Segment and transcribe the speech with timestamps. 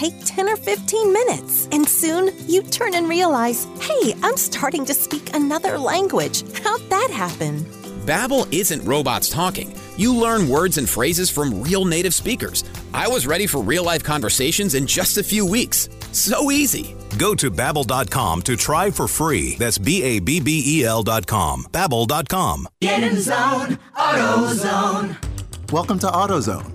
[0.00, 1.68] take 10 or 15 minutes.
[1.72, 6.42] And soon you turn and realize, hey, I'm starting to speak another language.
[6.62, 7.60] How'd that happen?
[8.06, 9.74] Babbel isn't robots talking.
[9.98, 12.64] You learn words and phrases from real native speakers.
[12.94, 15.90] I was ready for real-life conversations in just a few weeks.
[16.12, 16.96] So easy.
[17.18, 19.56] Go to babbel.com to try for free.
[19.58, 21.64] That's B A B B E L.com.
[21.72, 22.68] Babbel.com.
[22.80, 25.72] Get in the zone, AutoZone.
[25.72, 26.72] Welcome to AutoZone.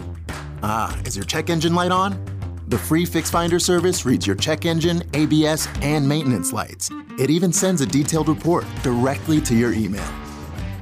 [0.62, 2.35] Ah, is your check engine light on?
[2.68, 6.90] The free Fix Finder service reads your check engine, ABS, and maintenance lights.
[7.20, 10.06] It even sends a detailed report directly to your email.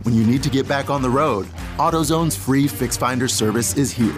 [0.03, 1.45] When you need to get back on the road,
[1.77, 4.15] AutoZone's free Fix Finder service is here.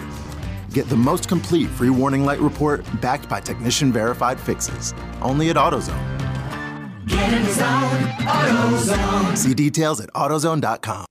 [0.72, 4.94] Get the most complete free warning light report backed by technician verified fixes.
[5.20, 7.08] Only at AutoZone.
[7.08, 7.66] Get in the zone,
[8.28, 9.36] AutoZone.
[9.36, 11.06] See details at AutoZone.com.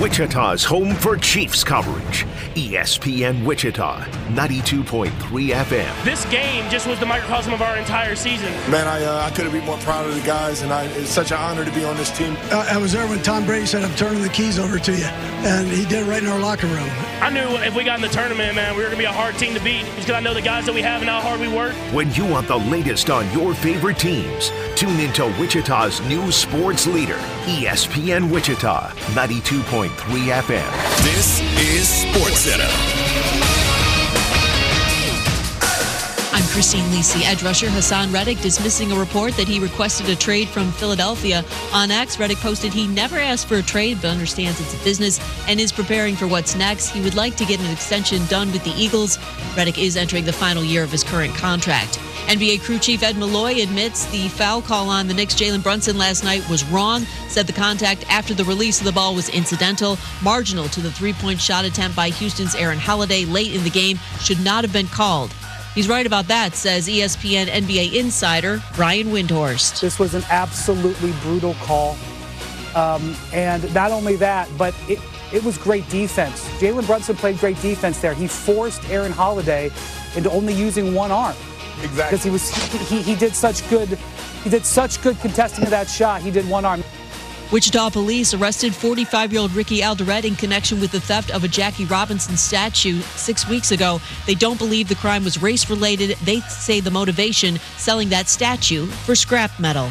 [0.00, 2.26] Wichita's home for Chiefs coverage.
[2.56, 4.00] ESPN Wichita,
[4.32, 6.04] 92.3 FM.
[6.04, 8.52] This game just was the microcosm of our entire season.
[8.70, 11.30] Man, I, uh, I couldn't be more proud of the guys, and I, it's such
[11.30, 12.36] an honor to be on this team.
[12.50, 15.04] I, I was there when Tom Brady said, I'm turning the keys over to you.
[15.04, 16.88] And he did it right in our locker room.
[17.20, 19.12] I knew if we got in the tournament, man, we were going to be a
[19.12, 21.20] hard team to beat just because I know the guys that we have and how
[21.20, 21.72] hard we work.
[21.92, 27.18] When you want the latest on your favorite teams, tune into Wichita's new sports leader,
[27.46, 31.02] ESPN Wichita, 92.3 FM.
[31.02, 32.68] This is Sports Center.
[32.68, 33.73] I'm
[36.54, 37.24] Christine Lisi.
[37.24, 41.44] Edge rusher Haason Reddick dismissing a report that he requested a trade from Philadelphia.
[41.72, 45.18] On X, Reddick posted he never asked for a trade but understands it's a business
[45.48, 46.90] and is preparing for what's next.
[46.90, 49.18] He would like to get an extension done with the Eagles.
[49.56, 51.98] Reddick is entering the final year of his current contract.
[52.28, 56.22] NBA crew chief Ed Malloy admits the foul call on the Knicks' Jalen Brunson last
[56.22, 57.04] night was wrong.
[57.26, 61.14] Said the contact after the release of the ball was incidental, marginal to the three
[61.14, 64.86] point shot attempt by Houston's Aaron Holiday late in the game, should not have been
[64.86, 65.34] called.
[65.74, 69.80] He's right about that, says ESPN NBA insider Brian Windhorst.
[69.80, 71.96] This was an absolutely brutal call.
[72.76, 75.00] Um, and not only that, but it,
[75.32, 76.48] it was great defense.
[76.60, 78.14] Jalen Brunson played great defense there.
[78.14, 79.72] He forced Aaron Holiday
[80.14, 81.34] into only using one arm.
[81.82, 82.04] Exactly.
[82.04, 83.98] Because he was he, he did such good
[84.44, 86.22] he did such good contesting of that shot.
[86.22, 86.84] He did one arm.
[87.54, 91.48] Wichita police arrested 45 year old Ricky Alderete in connection with the theft of a
[91.48, 94.00] Jackie Robinson statue six weeks ago.
[94.26, 96.18] They don't believe the crime was race related.
[96.24, 99.86] They say the motivation selling that statue for scrap metal.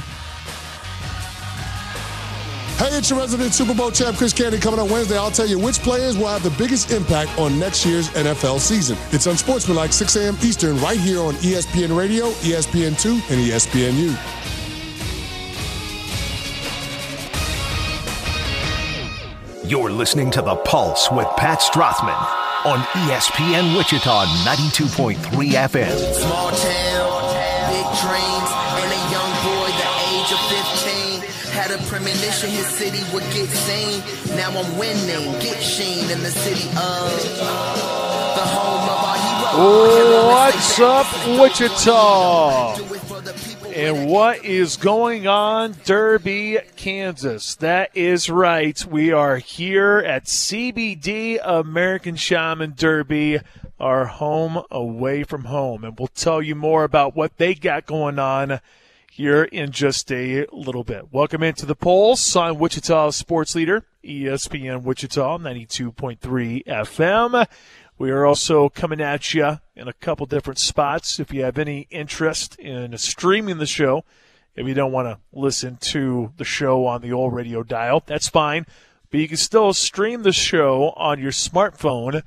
[2.76, 5.18] Hey, it's your resident Super Bowl champ, Chris Canty, coming on Wednesday.
[5.18, 8.98] I'll tell you which players will have the biggest impact on next year's NFL season.
[9.14, 10.36] It's Unsportsmanlike, 6 a.m.
[10.44, 14.43] Eastern, right here on ESPN Radio, ESPN2, and ESPNU.
[19.74, 22.14] You're listening to The Pulse with Pat Strothman
[22.64, 22.78] on
[23.10, 25.98] ESPN Wichita, 92.3 FM.
[26.14, 27.10] Small town,
[27.74, 31.26] big dreams, and a young boy the age of 15
[31.58, 34.04] had a premonition his city would get seen.
[34.38, 37.10] Now I'm winning, get sheen in the city of
[38.38, 40.54] the home of our heroes.
[40.54, 41.10] What's up,
[41.42, 42.78] Wichita?
[43.76, 47.56] And what is going on, Derby, Kansas?
[47.56, 48.86] That is right.
[48.86, 53.40] We are here at CBD American Shaman Derby,
[53.80, 55.84] our home away from home.
[55.84, 58.60] And we'll tell you more about what they got going on
[59.12, 61.12] here in just a little bit.
[61.12, 62.36] Welcome into the Pulse.
[62.36, 67.48] I'm Wichita sports leader, ESPN Wichita, 92.3 FM.
[67.98, 71.20] We are also coming at you in a couple different spots.
[71.20, 74.04] If you have any interest in streaming the show,
[74.56, 78.30] if you don't want to listen to the show on the old radio dial, that's
[78.30, 78.66] fine.
[79.10, 82.24] But you can still stream the show on your smartphone.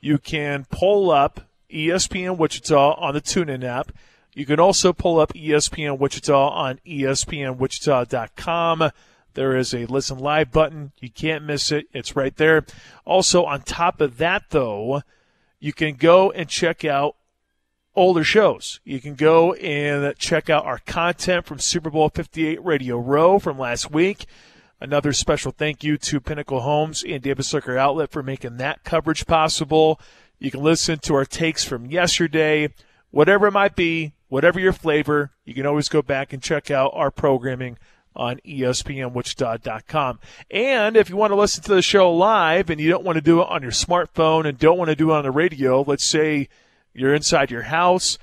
[0.00, 3.92] You can pull up ESPN Wichita on the TuneIn app.
[4.34, 8.90] You can also pull up ESPN Wichita on ESPNWichita.com.
[9.34, 10.92] There is a listen live button.
[11.00, 11.86] You can't miss it.
[11.92, 12.64] It's right there.
[13.04, 15.02] Also, on top of that, though,
[15.58, 17.16] you can go and check out
[17.94, 18.80] older shows.
[18.84, 23.58] You can go and check out our content from Super Bowl 58 Radio Row from
[23.58, 24.26] last week.
[24.80, 29.26] Another special thank you to Pinnacle Homes and Davis Liquor Outlet for making that coverage
[29.26, 30.00] possible.
[30.38, 32.72] You can listen to our takes from yesterday,
[33.10, 35.32] whatever it might be, whatever your flavor.
[35.44, 37.76] You can always go back and check out our programming
[38.14, 40.18] on ESPNWichita.com.
[40.50, 43.22] And if you want to listen to the show live and you don't want to
[43.22, 46.04] do it on your smartphone and don't want to do it on the radio, let's
[46.04, 46.48] say
[46.92, 48.18] you're inside your house.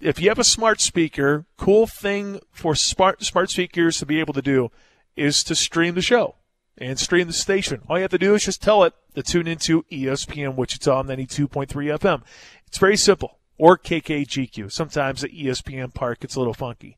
[0.00, 4.34] If you have a smart speaker, cool thing for smart smart speakers to be able
[4.34, 4.70] to do
[5.16, 6.36] is to stream the show
[6.76, 7.82] and stream the station.
[7.88, 11.66] All you have to do is just tell it to tune into ESPN Wichita 92.3
[11.66, 12.22] FM.
[12.68, 13.38] It's very simple.
[13.58, 14.70] or KKGQ.
[14.70, 16.96] Sometimes the ESPN part gets a little funky.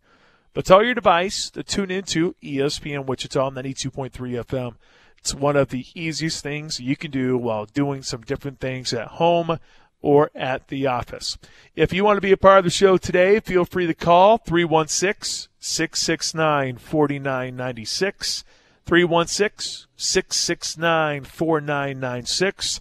[0.53, 4.75] But tell your device to tune into ESPN Wichita 92.3 FM.
[5.19, 9.07] It's one of the easiest things you can do while doing some different things at
[9.07, 9.59] home
[10.03, 11.39] or at the office.
[11.77, 14.39] If you want to be a part of the show today, feel free to call
[14.39, 18.45] 316 669 4996.
[18.87, 22.81] 316 669 4996.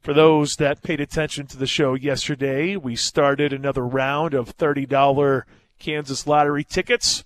[0.00, 5.42] For those that paid attention to the show yesterday, we started another round of $30
[5.78, 7.24] Kansas lottery tickets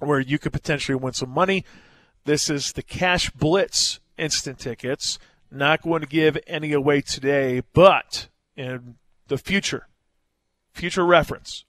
[0.00, 1.64] where you could potentially win some money.
[2.24, 5.18] This is the Cash Blitz instant tickets.
[5.50, 8.96] Not going to give any away today, but in
[9.28, 9.88] the future,
[10.72, 11.64] future reference,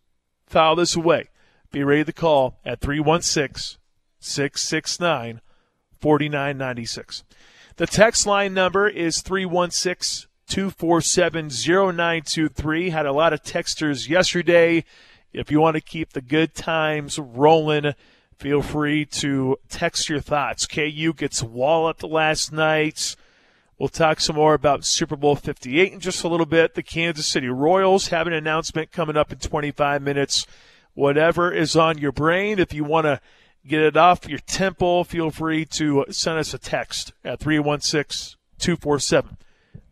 [0.45, 1.29] file this away.
[1.71, 3.79] Be ready to call at 316
[4.19, 5.41] 669
[5.99, 7.23] 4996.
[7.77, 12.89] The text line number is 316 247 0923.
[12.89, 14.83] Had a lot of texters yesterday.
[15.33, 17.93] If you want to keep the good times rolling,
[18.37, 20.65] feel free to text your thoughts.
[20.65, 23.15] KU gets Wallop last night.
[23.77, 26.73] We'll talk some more about Super Bowl 58 in just a little bit.
[26.73, 30.45] The Kansas City Royals have an announcement coming up in 25 minutes.
[30.95, 33.21] Whatever is on your brain, if you want to
[33.65, 39.37] get it off your temple, feel free to send us a text at 316 247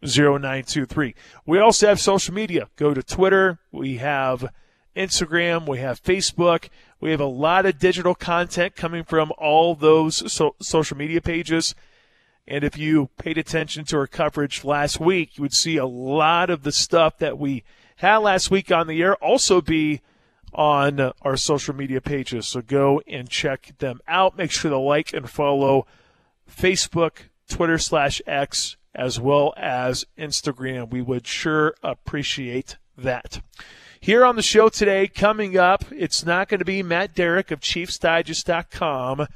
[0.02, 1.16] 0923.
[1.46, 2.70] We also have social media.
[2.76, 3.60] Go to Twitter.
[3.72, 4.52] We have
[4.98, 10.32] Instagram, we have Facebook, we have a lot of digital content coming from all those
[10.32, 11.76] so- social media pages.
[12.48, 16.50] And if you paid attention to our coverage last week, you would see a lot
[16.50, 17.64] of the stuff that we
[17.98, 20.02] had last week on the air also be
[20.54, 22.48] on our social media pages.
[22.48, 24.38] So go and check them out.
[24.38, 25.86] Make sure to like and follow
[26.50, 30.90] Facebook, Twitter slash X, as well as Instagram.
[30.90, 33.42] We would sure appreciate that.
[34.00, 37.60] Here on the show today, coming up, it's not going to be Matt Derrick of
[37.60, 39.28] ChiefsDigest.com.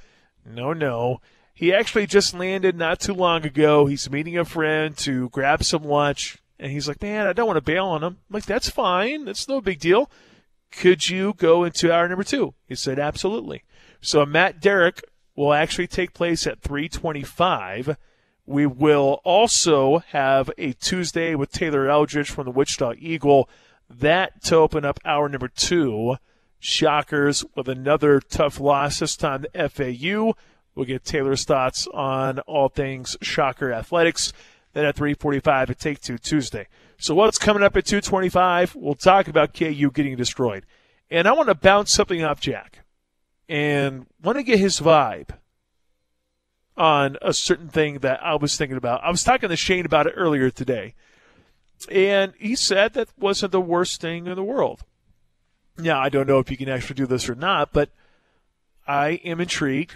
[0.46, 1.22] No, no.
[1.54, 3.86] He actually just landed not too long ago.
[3.88, 7.58] He's meeting a friend to grab some lunch, and he's like, Man, I don't want
[7.58, 8.18] to bail on him.
[8.30, 9.25] I'm like, That's fine.
[9.25, 10.10] That's no big deal.
[10.72, 12.54] Could you go into hour number two?
[12.68, 13.64] He said, Absolutely.
[14.00, 15.04] So Matt Derrick
[15.36, 17.98] will actually take place at 325.
[18.46, 23.50] We will also have a Tuesday with Taylor Eldridge from the Wichita Eagle
[24.00, 26.16] that to open up hour number two.
[26.60, 30.34] Shockers with another tough loss, this time to FAU.
[30.76, 34.32] We'll get Taylor's thoughts on all things Shocker athletics.
[34.74, 36.68] Then at 3:45 at Take Two Tuesday.
[36.98, 38.76] So what's coming up at 2:25?
[38.76, 40.66] We'll talk about KU getting destroyed,
[41.10, 42.86] and I want to bounce something off Jack,
[43.50, 45.32] and want to get his vibe
[46.78, 49.04] on a certain thing that I was thinking about.
[49.04, 50.94] I was talking to Shane about it earlier today
[51.89, 54.83] and he said that wasn't the worst thing in the world.
[55.78, 57.89] Now, I don't know if you can actually do this or not, but
[58.88, 59.95] I am intrigued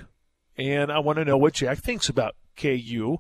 [0.58, 3.18] and I want to know what Jack thinks about KU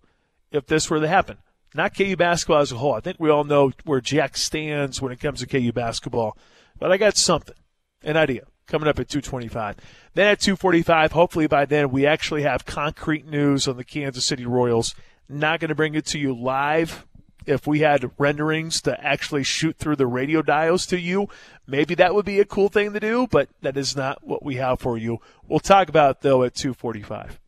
[0.51, 1.37] if this were to happen.
[1.73, 2.93] Not KU basketball as a whole.
[2.93, 6.37] I think we all know where Jack stands when it comes to KU basketball,
[6.79, 7.55] but I got something,
[8.03, 9.75] an idea coming up at 225.
[10.13, 14.45] Then at 245, hopefully by then we actually have concrete news on the Kansas City
[14.45, 14.95] Royals.
[15.27, 17.05] Not going to bring it to you live
[17.45, 21.29] if we had renderings to actually shoot through the radio dials to you,
[21.67, 24.55] maybe that would be a cool thing to do, but that is not what we
[24.55, 25.19] have for you.
[25.47, 27.39] We'll talk about it, though at 245.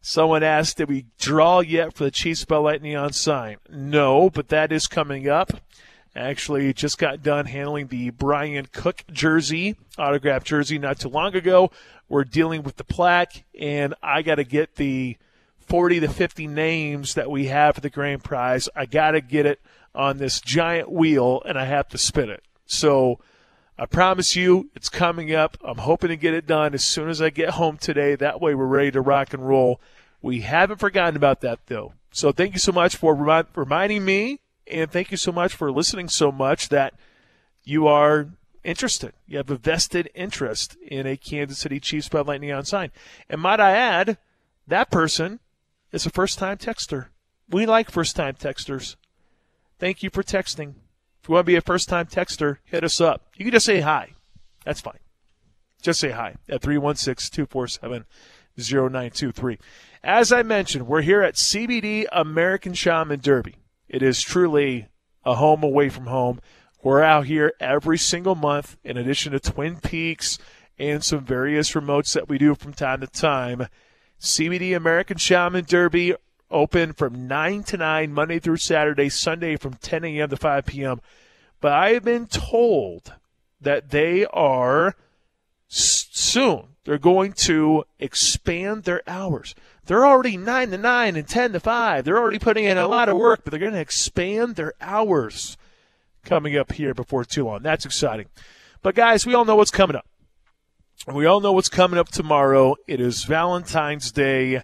[0.00, 3.56] Someone asked, did we draw yet for the Chiefs Bud Light neon sign?
[3.70, 5.52] No, but that is coming up.
[6.14, 11.70] Actually, just got done handling the Bryan Cook jersey, autographed jersey, not too long ago.
[12.08, 15.16] We're dealing with the plaque, and I got to get the
[15.72, 18.68] 40 to 50 names that we have for the grand prize.
[18.76, 19.58] I got to get it
[19.94, 22.44] on this giant wheel and I have to spin it.
[22.66, 23.20] So
[23.78, 25.56] I promise you it's coming up.
[25.64, 28.16] I'm hoping to get it done as soon as I get home today.
[28.16, 29.80] That way we're ready to rock and roll.
[30.20, 31.94] We haven't forgotten about that though.
[32.10, 35.72] So thank you so much for remind, reminding me and thank you so much for
[35.72, 36.92] listening so much that
[37.64, 38.28] you are
[38.62, 39.14] interested.
[39.26, 42.90] You have a vested interest in a Kansas City Chiefs Bud Light Neon sign.
[43.30, 44.18] And might I add,
[44.66, 45.40] that person
[45.92, 47.06] is a first time texter.
[47.48, 48.96] We like first time texters.
[49.78, 50.74] Thank you for texting.
[51.22, 53.28] If you want to be a first time texter, hit us up.
[53.36, 54.14] You can just say hi.
[54.64, 54.98] That's fine.
[55.82, 58.04] Just say hi at 316 247
[58.56, 59.58] 0923.
[60.02, 63.56] As I mentioned, we're here at CBD American Shaman Derby.
[63.88, 64.88] It is truly
[65.24, 66.40] a home away from home.
[66.82, 70.38] We're out here every single month, in addition to Twin Peaks
[70.78, 73.68] and some various remotes that we do from time to time.
[74.22, 76.14] CBD American Shaman Derby
[76.48, 80.30] open from 9 to 9, Monday through Saturday, Sunday from 10 a.m.
[80.30, 81.00] to 5 p.m.
[81.60, 83.14] But I have been told
[83.60, 84.94] that they are
[85.66, 89.56] soon, they're going to expand their hours.
[89.86, 92.04] They're already 9 to 9 and 10 to 5.
[92.04, 95.56] They're already putting in a lot of work, but they're going to expand their hours
[96.24, 97.62] coming up here before too long.
[97.62, 98.26] That's exciting.
[98.82, 100.06] But guys, we all know what's coming up.
[101.08, 102.76] We all know what's coming up tomorrow.
[102.86, 104.62] It is Valentine's Day.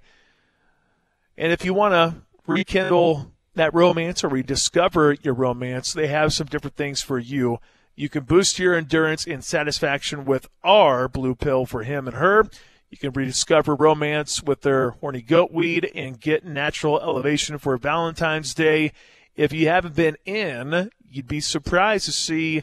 [1.36, 6.46] And if you want to rekindle that romance or rediscover your romance, they have some
[6.46, 7.58] different things for you.
[7.96, 12.48] You can boost your endurance and satisfaction with our blue pill for him and her.
[12.88, 18.54] You can rediscover romance with their horny goat weed and get natural elevation for Valentine's
[18.54, 18.92] Day.
[19.34, 22.62] If you haven't been in, you'd be surprised to see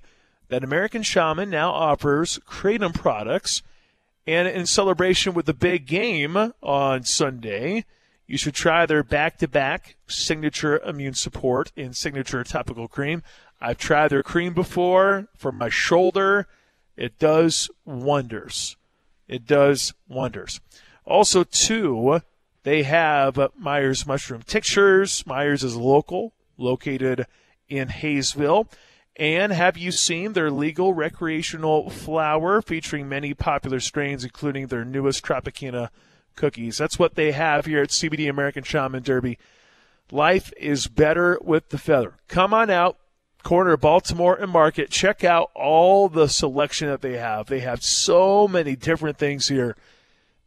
[0.49, 3.63] that American Shaman now offers Kratom products.
[4.27, 7.85] And in celebration with the big game on Sunday,
[8.27, 13.21] you should try their back to back signature immune support and signature topical cream.
[13.61, 16.47] I've tried their cream before for my shoulder.
[16.97, 18.77] It does wonders.
[19.27, 20.59] It does wonders.
[21.05, 22.21] Also, too,
[22.63, 25.25] they have Myers Mushroom Tinctures.
[25.27, 27.27] Myers is local, located
[27.69, 28.67] in Haysville.
[29.17, 35.23] And have you seen their legal recreational flower featuring many popular strains, including their newest
[35.23, 35.89] Tropicana
[36.35, 36.77] cookies?
[36.77, 39.37] That's what they have here at CBD American Shaman Derby.
[40.11, 42.15] Life is better with the feather.
[42.27, 42.97] Come on out,
[43.41, 44.89] corner Baltimore and Market.
[44.89, 47.47] Check out all the selection that they have.
[47.47, 49.77] They have so many different things here.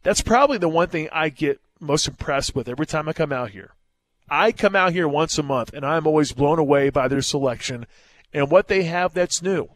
[0.03, 3.49] That's probably the one thing I get most impressed with every time I come out
[3.49, 3.71] here.
[4.29, 7.87] I come out here once a month and I'm always blown away by their selection
[8.33, 9.69] and what they have that's new.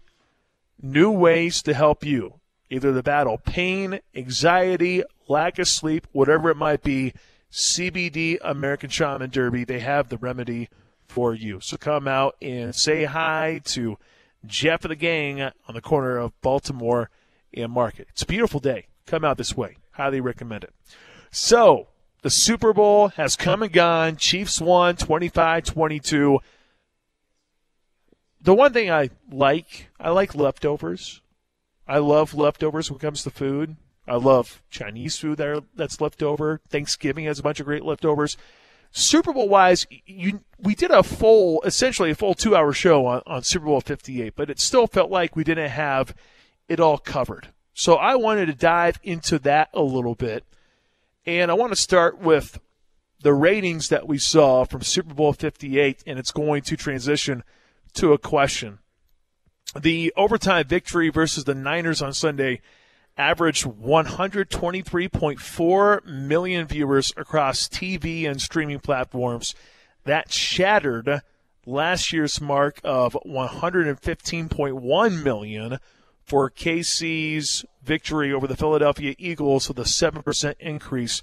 [0.81, 6.57] New ways to help you, either to battle pain, anxiety, lack of sleep, whatever it
[6.57, 7.13] might be.
[7.51, 10.69] CBD American Shaman Derby, they have the remedy
[11.07, 11.59] for you.
[11.59, 13.97] So come out and say hi to
[14.45, 17.09] Jeff and the gang on the corner of Baltimore
[17.53, 18.07] and Market.
[18.09, 18.87] It's a beautiful day.
[19.05, 19.77] Come out this way.
[19.91, 20.73] Highly recommend it.
[21.31, 21.87] So,
[22.23, 24.15] the Super Bowl has come and gone.
[24.17, 26.39] Chiefs won 25 22
[28.43, 31.21] the one thing I like, I like leftovers.
[31.87, 33.77] I love leftovers when it comes to food.
[34.07, 36.59] I love Chinese food that that's leftover.
[36.67, 38.37] Thanksgiving has a bunch of great leftovers.
[38.91, 43.21] Super Bowl wise, you, we did a full, essentially a full two hour show on,
[43.25, 46.13] on Super Bowl 58, but it still felt like we didn't have
[46.67, 47.47] it all covered.
[47.73, 50.43] So I wanted to dive into that a little bit.
[51.25, 52.59] And I want to start with
[53.21, 57.43] the ratings that we saw from Super Bowl 58, and it's going to transition–
[57.93, 58.79] to a question.
[59.79, 62.61] The overtime victory versus the Niners on Sunday
[63.17, 69.55] averaged 123.4 million viewers across TV and streaming platforms.
[70.03, 71.21] That shattered
[71.65, 75.79] last year's mark of 115.1 million
[76.23, 81.21] for KC's victory over the Philadelphia Eagles with a 7% increase.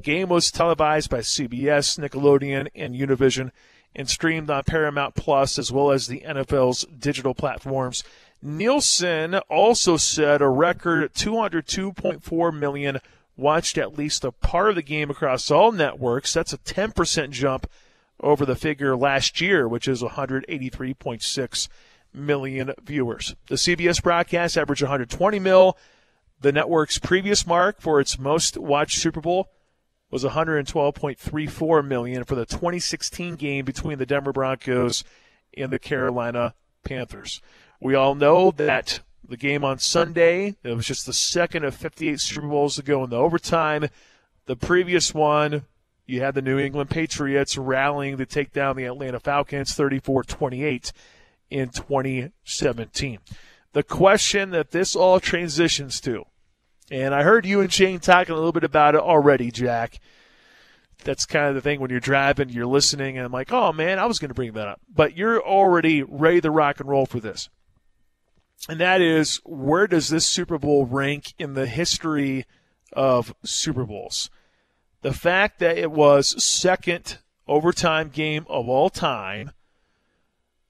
[0.00, 3.50] Game was televised by CBS, Nickelodeon, and Univision
[3.98, 8.04] and streamed on Paramount Plus as well as the NFL's digital platforms.
[8.40, 13.00] Nielsen also said a record 202.4 million
[13.36, 16.32] watched at least a part of the game across all networks.
[16.32, 17.68] That's a 10% jump
[18.20, 21.68] over the figure last year, which is 183.6
[22.14, 23.34] million viewers.
[23.48, 25.76] The CBS broadcast averaged 120 mil.
[26.40, 29.48] The network's previous mark for its most watched Super Bowl
[30.10, 35.04] was 112.34 million for the 2016 game between the Denver Broncos
[35.56, 37.42] and the Carolina Panthers.
[37.80, 42.18] We all know that the game on Sunday, it was just the second of 58
[42.20, 43.88] Super Bowls to go in the overtime.
[44.46, 45.66] The previous one,
[46.06, 50.92] you had the New England Patriots rallying to take down the Atlanta Falcons 34-28
[51.50, 53.18] in 2017.
[53.74, 56.24] The question that this all transitions to
[56.90, 60.00] and I heard you and Shane talking a little bit about it already, Jack.
[61.04, 63.98] That's kind of the thing when you're driving, you're listening, and I'm like, oh man,
[63.98, 64.80] I was going to bring that up.
[64.92, 67.48] But you're already ready to rock and roll for this.
[68.68, 72.44] And that is, where does this Super Bowl rank in the history
[72.92, 74.30] of Super Bowls?
[75.02, 79.52] The fact that it was second overtime game of all time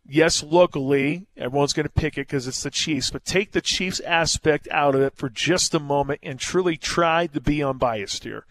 [0.09, 4.01] yes, locally, everyone's going to pick it because it's the Chiefs, but take the Chiefs
[4.01, 8.45] aspect out of it for just a moment and truly try to be unbiased here.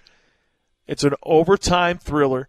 [0.88, 2.48] It's an overtime thriller.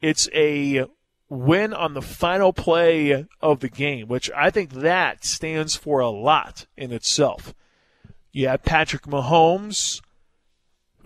[0.00, 0.86] It's a
[1.28, 6.10] win on the final play of the game, which I think that stands for a
[6.10, 7.54] lot in itself.
[8.30, 10.00] You have Patrick Mahomes,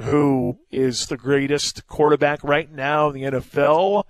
[0.02, 4.04] who is the greatest quarterback right now in the NFL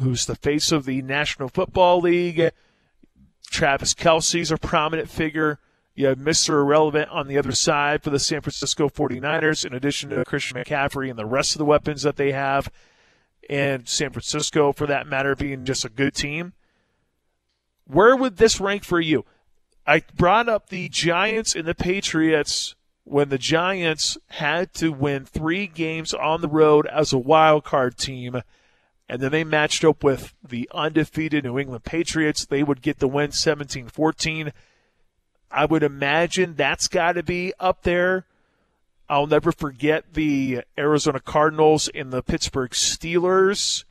[0.00, 2.50] who's the face of the National Football League.
[3.50, 5.60] Travis Kelce's a prominent figure.
[5.94, 6.60] You have Mr.
[6.60, 11.08] Irrelevant on the other side for the San Francisco 49ers, in addition to Christian McCaffrey
[11.08, 12.68] and the rest of the weapons that they have.
[13.48, 16.54] And San Francisco, for that matter, being just a good team.
[17.86, 19.24] Where would this rank for you?
[19.86, 22.74] I brought up the Giants and the Patriots
[23.04, 27.98] when the Giants had to win three games on the road as a wild card
[27.98, 28.40] team
[29.08, 32.46] and then they matched up with the undefeated New England Patriots.
[32.46, 34.52] They would get the win 17 14.
[35.50, 38.26] I would imagine that's got to be up there.
[39.08, 43.84] I'll never forget the Arizona Cardinals and the Pittsburgh Steelers.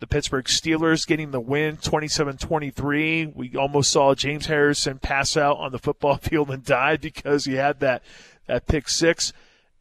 [0.00, 3.26] The Pittsburgh Steelers getting the win 27 23.
[3.34, 7.54] We almost saw James Harrison pass out on the football field and die because he
[7.54, 8.02] had that,
[8.46, 9.32] that pick six.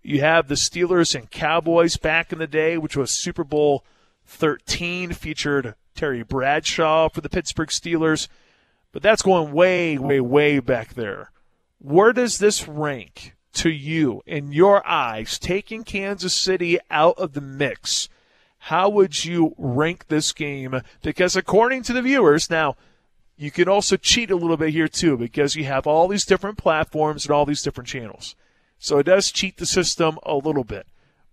[0.04, 3.84] You have the Steelers and Cowboys back in the day, which was Super Bowl
[4.26, 8.28] 13 featured Terry Bradshaw for the Pittsburgh Steelers,
[8.92, 11.32] but that's going way, way, way back there.
[11.80, 17.42] Where does this rank to you in your eyes, taking Kansas City out of the
[17.42, 18.10] mix?
[18.58, 20.82] How would you rank this game?
[21.02, 22.76] Because according to the viewers, now
[23.38, 26.58] you can also cheat a little bit here too, because you have all these different
[26.58, 28.36] platforms and all these different channels.
[28.80, 30.88] So it does cheat the system a little bit.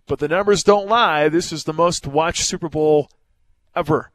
[0.05, 1.29] But the numbers don't lie.
[1.29, 3.09] This is the most watched Super Bowl
[3.75, 4.11] ever.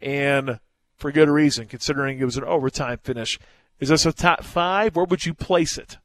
[0.00, 0.60] And
[0.96, 3.38] for good reason, considering it was an overtime finish.
[3.78, 4.96] Is this a top five?
[4.96, 5.98] Where would you place it?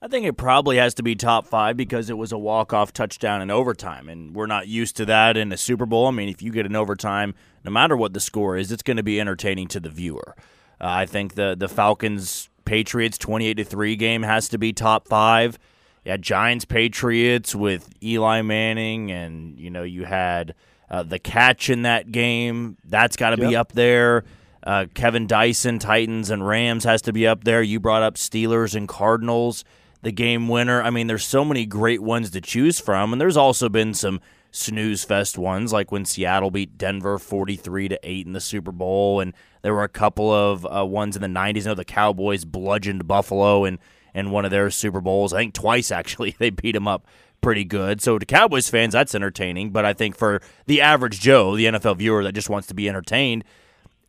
[0.00, 3.40] I think it probably has to be top five because it was a walk-off touchdown
[3.40, 6.08] in overtime, and we're not used to that in a Super Bowl.
[6.08, 8.96] I mean, if you get an overtime, no matter what the score is, it's going
[8.96, 10.34] to be entertaining to the viewer.
[10.80, 15.06] Uh, I think the the Falcons Patriots twenty-eight to three game has to be top
[15.06, 15.56] five
[16.04, 20.54] you had Giants Patriots with Eli Manning, and you know you had
[20.90, 22.76] uh, the catch in that game.
[22.84, 23.50] That's got to yep.
[23.50, 24.24] be up there.
[24.64, 27.62] Uh, Kevin Dyson Titans and Rams has to be up there.
[27.62, 29.64] You brought up Steelers and Cardinals,
[30.02, 30.82] the game winner.
[30.82, 34.20] I mean, there's so many great ones to choose from, and there's also been some
[34.52, 39.18] snooze fest ones like when Seattle beat Denver 43 to 8 in the Super Bowl
[39.18, 42.44] and there were a couple of uh, ones in the 90s I know the Cowboys
[42.44, 43.78] bludgeoned Buffalo and
[44.14, 45.32] in one of their Super Bowls.
[45.32, 47.06] I think twice actually they beat him up
[47.40, 48.00] pretty good.
[48.00, 49.70] So to Cowboys fans, that's entertaining.
[49.70, 52.88] But I think for the average Joe, the NFL viewer that just wants to be
[52.88, 53.44] entertained,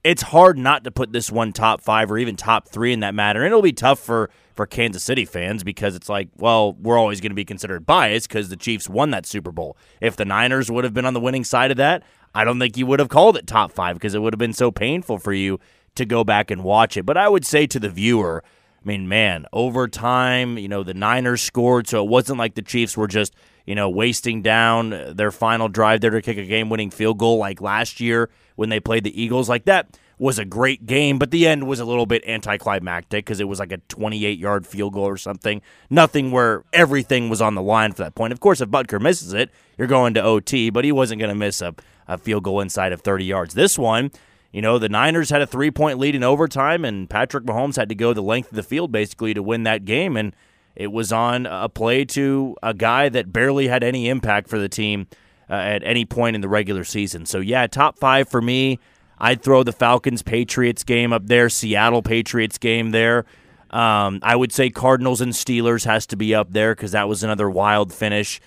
[0.04, 3.16] it's hard not to put this one top five or even top three in that
[3.16, 3.40] matter.
[3.40, 7.20] And it'll be tough for for Kansas City fans because it's like, well, we're always
[7.22, 9.76] going to be considered biased because the Chiefs won that Super Bowl.
[10.00, 12.04] If the Niners would have been on the winning side of that,
[12.36, 14.54] I don't think you would have called it top five because it would have been
[14.54, 15.60] so painful for you
[15.96, 17.04] to go back and watch it.
[17.06, 18.44] But I would say to the viewer,
[18.84, 22.98] I mean, man, overtime, you know, the Niners scored, so it wasn't like the Chiefs
[22.98, 23.34] were just,
[23.66, 27.38] you know, wasting down their final drive there to kick a game winning field goal
[27.38, 29.48] like last year when they played the Eagles.
[29.48, 33.40] Like that was a great game, but the end was a little bit anticlimactic because
[33.40, 35.62] it was like a 28 yard field goal or something.
[35.90, 38.34] Nothing where everything was on the line for that point.
[38.34, 41.36] Of course, if Butker misses it, you're going to OT, but he wasn't going to
[41.36, 41.74] miss a,
[42.08, 43.54] a field goal inside of 30 yards.
[43.54, 44.12] This one,
[44.54, 47.90] you know, the Niners had a three point lead in overtime, and Patrick Mahomes had
[47.90, 50.16] to go the length of the field basically to win that game.
[50.16, 50.36] And
[50.76, 54.70] it was on a play to a guy that barely had any impact for the
[54.70, 55.08] team
[55.50, 57.26] uh, at any point in the regular season.
[57.26, 58.80] So, yeah, top five for me.
[59.18, 63.26] I'd throw the Falcons Patriots game up there, Seattle Patriots game there.
[63.72, 67.24] Um, I would say Cardinals and Steelers has to be up there because that was
[67.24, 68.40] another wild finish.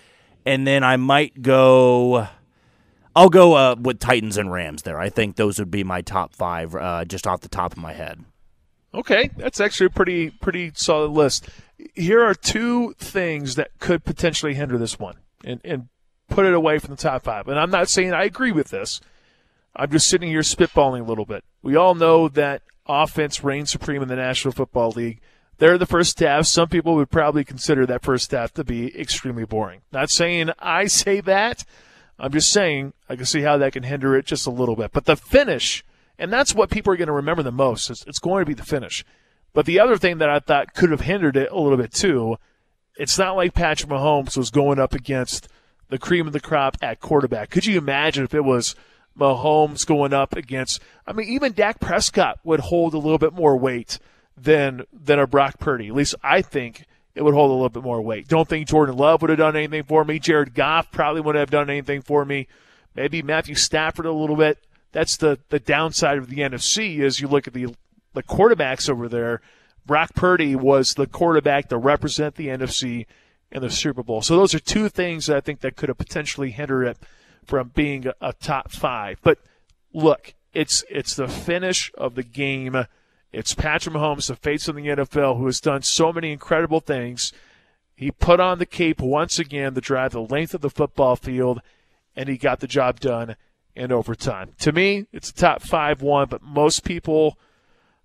[0.45, 2.29] And then I might go.
[3.17, 5.01] I'll go uh, with Titans and Rams there.
[5.01, 7.95] I think those would be my top five, uh, just off the top of my
[7.95, 8.23] head.
[8.93, 11.49] Okay, that's actually a pretty pretty solid list.
[11.95, 15.89] Here are two things that could potentially hinder this one, and and
[16.29, 17.49] put it away from the top five.
[17.49, 19.01] And I'm not saying I agree with this.
[19.75, 21.43] I'm just sitting here spitballing a little bit.
[21.63, 25.21] We all know that offense reigns supreme in the National Football League.
[25.59, 26.47] They're the first half.
[26.47, 29.81] Some people would probably consider that first half to be extremely boring.
[29.91, 31.65] Not saying I say that.
[32.19, 34.93] I'm just saying I can see how that can hinder it just a little bit.
[34.93, 35.85] But the finish,
[36.19, 37.91] and that's what people are going to remember the most.
[37.91, 39.05] It's, it's going to be the finish.
[39.53, 42.37] But the other thing that I thought could have hindered it a little bit too,
[42.97, 45.49] it's not like Patrick Mahomes was going up against
[45.89, 47.51] the cream of the crop at quarterback.
[47.51, 48.75] Could you imagine if it was
[49.19, 50.81] Mahomes going up against.
[51.07, 53.99] I mean, even Dak Prescott would hold a little bit more weight
[54.37, 55.89] than than a Brock Purdy.
[55.89, 56.85] At least I think
[57.17, 58.29] it would hold a little bit more weight.
[58.29, 60.19] Don't think Jordan Love would have done anything for me.
[60.19, 62.47] Jared Goff probably wouldn't have done anything for me.
[62.95, 64.59] Maybe Matthew Stafford a little bit.
[64.93, 67.75] That's the the downside of the NFC as you look at the
[68.13, 69.41] the quarterbacks over there.
[69.87, 73.07] Brock Purdy was the quarterback to represent the NFC
[73.51, 74.21] in the Super Bowl.
[74.21, 76.99] So those are two things that I think that could have potentially hindered it
[77.45, 79.21] from being a, a top five.
[79.23, 79.39] But
[79.95, 82.87] look, it's it's the finish of the game.
[83.37, 87.35] It's Patrick Mahomes, the face of the NFL, who has done so many incredible things.
[87.94, 91.61] He put on the cape once again to drive the length of the football field,
[92.16, 93.37] and he got the job done
[93.75, 94.53] in overtime.
[94.61, 97.38] To me, it's a top five one, but most people,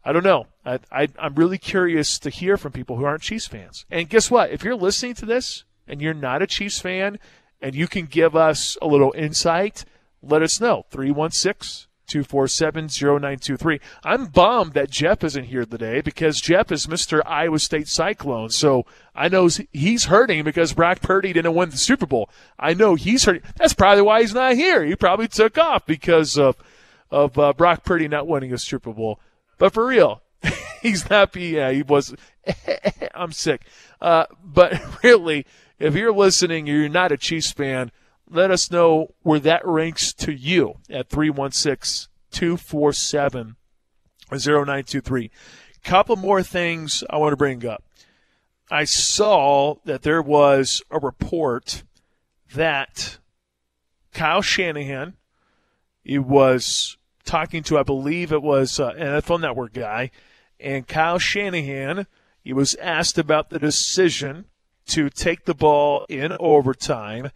[0.04, 0.48] I don't know.
[0.66, 3.86] I, I, I'm really curious to hear from people who aren't Chiefs fans.
[3.90, 4.52] And guess what?
[4.52, 7.20] If you're listening to this and you're not a Chiefs fan
[7.62, 9.86] and you can give us a little insight,
[10.22, 10.88] let us know.
[10.90, 13.80] 316 247 0923.
[14.04, 17.22] I'm bummed that Jeff isn't here today because Jeff is Mr.
[17.26, 18.50] Iowa State Cyclone.
[18.50, 22.30] So I know he's hurting because Brock Purdy didn't win the Super Bowl.
[22.60, 23.44] I know he's hurting.
[23.56, 24.84] That's probably why he's not here.
[24.84, 26.58] He probably took off because of,
[27.10, 29.22] of uh, Brock Purdy not winning a Super Bowl.
[29.58, 30.22] But for real,
[30.82, 31.44] he's happy.
[31.44, 32.14] Yeah, he was.
[33.16, 33.62] I'm sick.
[34.02, 35.46] Uh, but really,
[35.80, 37.92] if you're listening, you're not a Chiefs fan
[38.32, 43.56] let us know where that ranks to you at 316 247
[44.32, 45.32] 0923.
[45.84, 47.84] Couple more things I want to bring up.
[48.70, 51.84] I saw that there was a report
[52.54, 53.18] that
[54.14, 55.16] Kyle Shanahan,
[56.04, 60.12] he was talking to, I believe it was uh, an NFL Network guy,
[60.60, 62.08] and Kyle Shanahan,
[62.44, 64.46] he was asked about the decision
[64.88, 67.32] to take the ball in overtime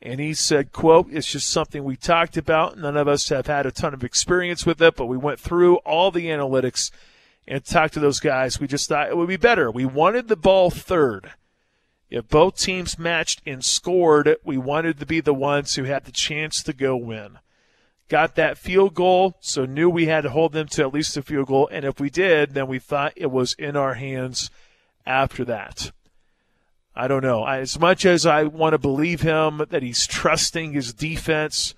[0.00, 2.78] and he said, quote, it's just something we talked about.
[2.78, 5.76] None of us have had a ton of experience with it, but we went through
[5.78, 6.90] all the analytics
[7.48, 8.60] and talked to those guys.
[8.60, 9.70] We just thought it would be better.
[9.70, 11.32] We wanted the ball third.
[12.10, 16.12] If both teams matched and scored, we wanted to be the ones who had the
[16.12, 17.38] chance to go win.
[18.08, 21.22] Got that field goal, so knew we had to hold them to at least a
[21.22, 21.68] field goal.
[21.70, 24.50] And if we did, then we thought it was in our hands
[25.04, 25.92] after that.
[26.98, 27.46] I don't know.
[27.46, 31.76] As much as I want to believe him that he's trusting his defense,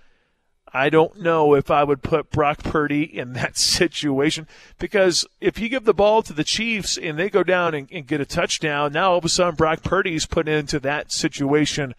[0.73, 5.69] I don't know if I would put Brock Purdy in that situation because if you
[5.69, 8.95] give the ball to the Chiefs and they go down and, and get a touchdown,
[8.95, 11.95] now all of a sudden Brock Purdy's put into that situation.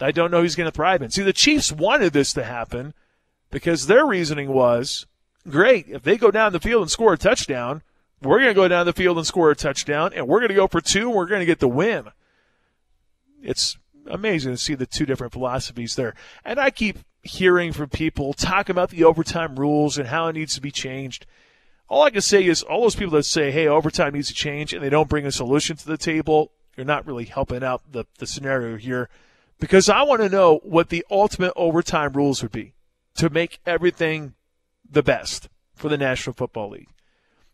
[0.00, 1.10] I don't know he's going to thrive in.
[1.10, 2.94] See, the Chiefs wanted this to happen
[3.50, 5.06] because their reasoning was
[5.48, 5.88] great.
[5.88, 7.82] If they go down the field and score a touchdown,
[8.22, 10.54] we're going to go down the field and score a touchdown, and we're going to
[10.54, 12.12] go for two, and we're going to get the win
[13.42, 16.14] it's amazing to see the two different philosophies there.
[16.44, 20.54] And I keep hearing from people talk about the overtime rules and how it needs
[20.54, 21.26] to be changed.
[21.88, 24.72] All I can say is all those people that say, hey, overtime needs to change
[24.72, 28.04] and they don't bring a solution to the table, you're not really helping out the,
[28.18, 29.08] the scenario here
[29.58, 32.74] because I want to know what the ultimate overtime rules would be
[33.16, 34.34] to make everything
[34.90, 36.88] the best for the National Football League.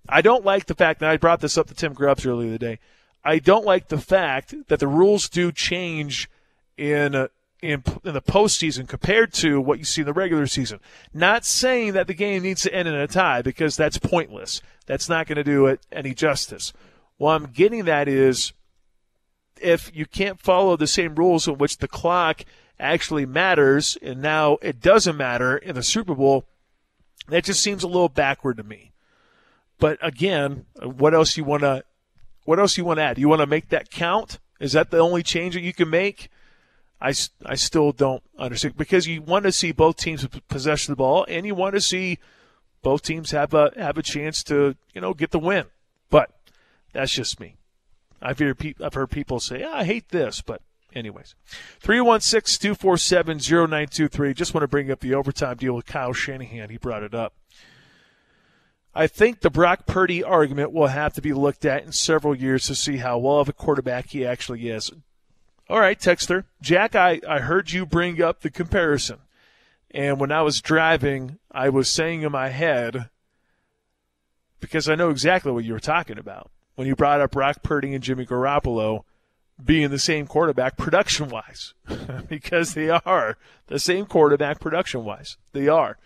[0.09, 2.79] I don't like the fact that I brought this up to Tim Grubbs earlier today.
[3.27, 6.31] I don't like the fact that the rules do change
[6.77, 7.29] in
[7.63, 10.79] in, in the postseason compared to what you see in the regular season.
[11.13, 14.61] Not saying that the game needs to end in a tie because that's pointless.
[14.87, 16.73] That's not going to do it any justice.
[17.17, 18.53] What I'm getting at is
[19.61, 22.45] if you can't follow the same rules in which the clock
[22.79, 26.45] actually matters and now it doesn't matter in the Super Bowl,
[27.29, 28.93] that just seems a little backward to me.
[29.79, 31.85] But again, what else you want to
[32.47, 33.19] what else you want to add?
[33.19, 34.39] You want to make that count?
[34.59, 36.31] Is that the only change that you can make?
[37.01, 41.27] I, I still don't understand because you want to see both teams possess the ball
[41.29, 42.19] and you want to see
[42.83, 45.67] both teams have a have a chance to you know get the win.
[46.09, 46.31] But
[46.93, 47.57] that's just me.
[48.23, 50.63] I've heard I've heard people say ah, I hate this, but
[50.95, 51.35] anyways,
[51.83, 54.35] 316-247-0923.
[54.35, 56.71] Just want to bring up the overtime deal with Kyle Shanahan.
[56.71, 57.35] He brought it up.
[58.97, 62.67] I think the Brock Purdy argument will have to be looked at in several years
[62.67, 64.91] to see how well of a quarterback he actually is.
[65.69, 66.45] All right, Texter.
[66.63, 69.19] Jack, I, I heard you bring up the comparison.
[69.91, 73.11] And when I was driving, I was saying in my head,
[74.61, 77.93] because I know exactly what you were talking about, when you brought up Brock Purdy
[77.93, 79.03] and Jimmy Garoppolo
[79.63, 81.75] being the same quarterback production wise,
[82.31, 85.37] because they are the same quarterback production wise.
[85.53, 85.99] They are.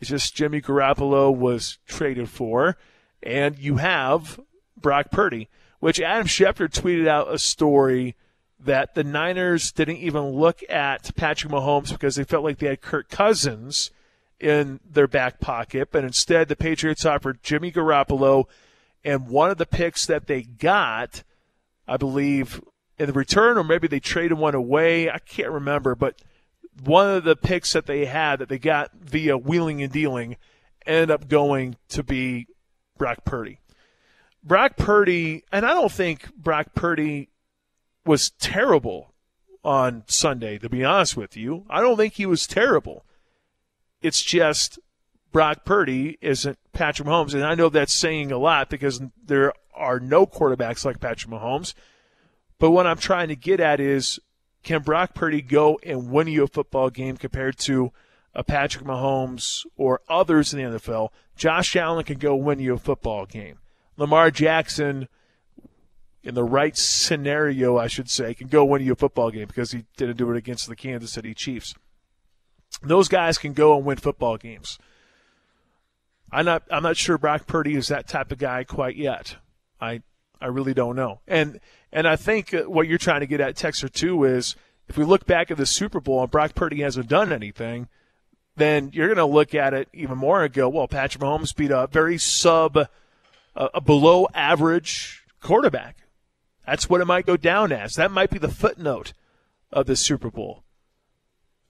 [0.00, 2.76] It's just Jimmy Garoppolo was traded for,
[3.22, 4.38] and you have
[4.76, 5.48] Brock Purdy,
[5.80, 8.14] which Adam Schefter tweeted out a story
[8.58, 12.80] that the Niners didn't even look at Patrick Mahomes because they felt like they had
[12.80, 13.90] Kirk Cousins
[14.38, 18.44] in their back pocket, but instead the Patriots offered Jimmy Garoppolo
[19.04, 21.22] and one of the picks that they got,
[21.86, 22.60] I believe,
[22.98, 25.10] in the return, or maybe they traded one away.
[25.10, 26.20] I can't remember, but
[26.84, 30.36] one of the picks that they had that they got via wheeling and dealing
[30.86, 32.46] ended up going to be
[32.98, 33.60] Brock Purdy.
[34.42, 37.30] Brock Purdy, and I don't think Brock Purdy
[38.04, 39.12] was terrible
[39.64, 41.66] on Sunday, to be honest with you.
[41.68, 43.04] I don't think he was terrible.
[44.00, 44.78] It's just
[45.32, 47.34] Brock Purdy isn't Patrick Mahomes.
[47.34, 51.74] And I know that's saying a lot because there are no quarterbacks like Patrick Mahomes.
[52.58, 54.20] But what I'm trying to get at is
[54.66, 57.92] can Brock Purdy go and win you a football game compared to
[58.34, 61.10] a Patrick Mahomes or others in the NFL?
[61.36, 63.60] Josh Allen can go win you a football game.
[63.96, 65.06] Lamar Jackson,
[66.24, 69.70] in the right scenario, I should say, can go win you a football game because
[69.70, 71.76] he didn't do it against the Kansas City Chiefs.
[72.82, 74.80] Those guys can go and win football games.
[76.32, 76.64] I'm not.
[76.72, 79.36] I'm not sure Brock Purdy is that type of guy quite yet.
[79.80, 80.02] I
[80.40, 81.20] I really don't know.
[81.28, 81.60] And
[81.96, 84.54] and I think what you're trying to get at, Texer, too, is
[84.86, 87.88] if we look back at the Super Bowl and Brock Purdy hasn't done anything,
[88.54, 91.70] then you're going to look at it even more and go, well, Patrick Mahomes beat
[91.70, 95.96] a very sub, uh, a below average quarterback.
[96.66, 97.94] That's what it might go down as.
[97.94, 99.14] That might be the footnote
[99.72, 100.64] of the Super Bowl.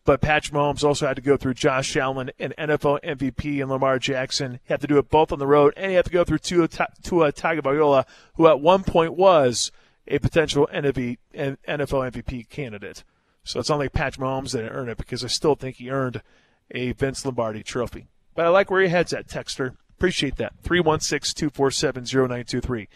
[0.05, 4.01] But Patrick Mahomes also had to go through Josh Allen, an NFL MVP, and Lamar
[4.01, 4.59] Jackson.
[4.65, 6.39] He had to do it both on the road, and he had to go through
[6.39, 9.71] Tua, Tua Tagovailoa, who at one point was
[10.09, 13.05] a potential NFL MVP candidate.
[13.45, 16.23] So it's not like Patrick Mahomes didn't earn it because I still think he earned
[16.71, 18.07] a Vince Lombardi trophy.
[18.35, 19.77] But I like where your head's at, Texter.
[19.97, 20.53] Appreciate that.
[20.63, 22.89] 316 247 0923.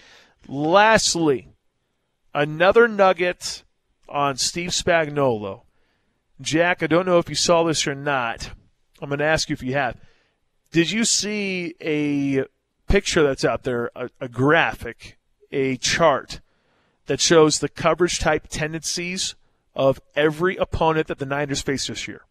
[0.49, 1.49] Lastly,
[2.35, 3.63] another nugget
[4.09, 5.63] on Steve Spagnuolo.
[6.41, 8.51] Jack, I don't know if you saw this or not.
[9.01, 9.97] I'm going to ask you if you have.
[10.73, 12.45] Did you see a
[12.89, 15.19] picture that's out there, a, a graphic,
[15.53, 16.41] a chart
[17.11, 19.35] that shows the coverage type tendencies
[19.75, 22.23] of every opponent that the Niners face this year?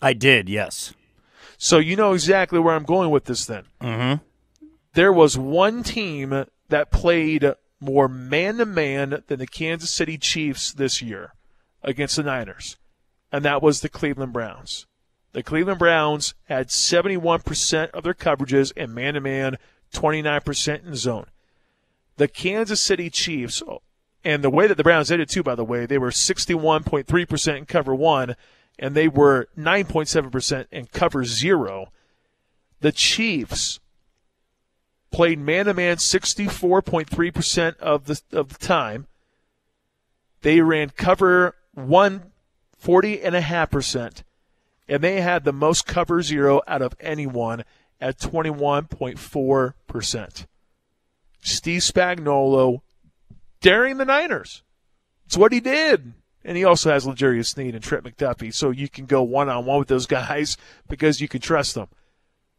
[0.00, 0.94] I did, yes.
[1.56, 3.64] So you know exactly where I'm going with this then.
[3.80, 4.22] Mm-hmm.
[4.94, 10.72] There was one team that played more man to man than the Kansas City Chiefs
[10.72, 11.34] this year
[11.82, 12.76] against the Niners
[13.32, 14.86] and that was the Cleveland Browns.
[15.32, 19.56] The Cleveland Browns had 71% of their coverages in man to man,
[19.92, 21.26] 29% in zone.
[22.18, 23.62] The Kansas City Chiefs,
[24.24, 27.56] and the way that the Browns did it too, by the way, they were 61.3%
[27.56, 28.36] in cover one,
[28.78, 31.90] and they were 9.7% in cover zero.
[32.80, 33.80] The Chiefs
[35.10, 39.06] played man to man 64.3% of the of the time.
[40.42, 42.32] They ran cover one
[42.82, 44.22] 40.5%.
[44.88, 47.64] And they had the most cover zero out of anyone
[48.00, 50.46] at 21.4%.
[51.40, 52.80] Steve Spagnuolo
[53.60, 54.62] daring the Niners.
[55.26, 56.14] It's what he did.
[56.44, 59.66] And he also has L'Jarius Sneed and Trent McDuffie, so you can go one on
[59.66, 60.56] one with those guys
[60.88, 61.88] because you can trust them.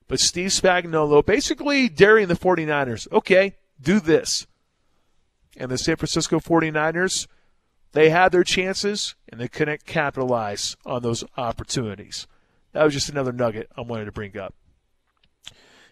[0.08, 3.12] But Steve Spagnuolo basically daring the 49ers.
[3.12, 4.46] Okay, do this.
[5.58, 7.28] And the San Francisco 49ers
[7.92, 12.28] they had their chances and they couldn't capitalize on those opportunities.
[12.74, 14.54] That was just another nugget I wanted to bring up.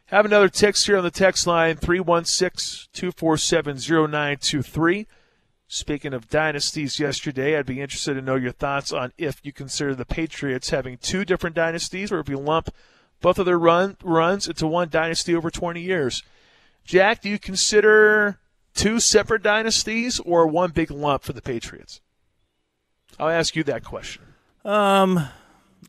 [0.08, 5.06] Have another text here on the text line 316 247 0923.
[5.68, 9.94] Speaking of dynasties yesterday, I'd be interested to know your thoughts on if you consider
[9.94, 12.70] the Patriots having two different dynasties or if you lump
[13.20, 16.24] both of their run, runs into one dynasty over 20 years.
[16.86, 18.40] Jack, do you consider
[18.74, 22.00] two separate dynasties or one big lump for the Patriots?
[23.20, 24.22] I'll ask you that question.
[24.64, 25.28] Um,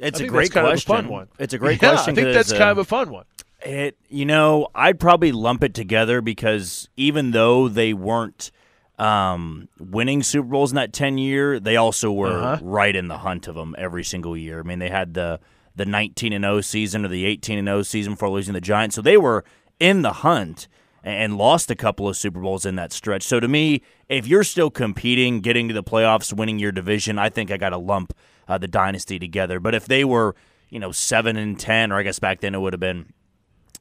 [0.00, 0.92] it's a great question.
[0.92, 1.28] A fun one.
[1.38, 2.14] It's a great yeah, question.
[2.14, 3.26] I think that's uh, kind of a fun one.
[3.64, 8.52] It, you know, I'd probably lump it together because even though they weren't
[8.98, 12.58] um, winning Super Bowls in that ten year, they also were uh-huh.
[12.62, 14.60] right in the hunt of them every single year.
[14.60, 15.40] I mean, they had the
[15.74, 18.94] the nineteen and zero season or the eighteen and zero season before losing the Giants,
[18.96, 19.44] so they were
[19.80, 20.68] in the hunt
[21.02, 23.22] and lost a couple of Super Bowls in that stretch.
[23.22, 27.28] So to me, if you're still competing, getting to the playoffs, winning your division, I
[27.28, 28.12] think I got to lump
[28.46, 29.60] uh, the dynasty together.
[29.60, 30.34] But if they were,
[30.68, 33.12] you know, seven and ten, or I guess back then it would have been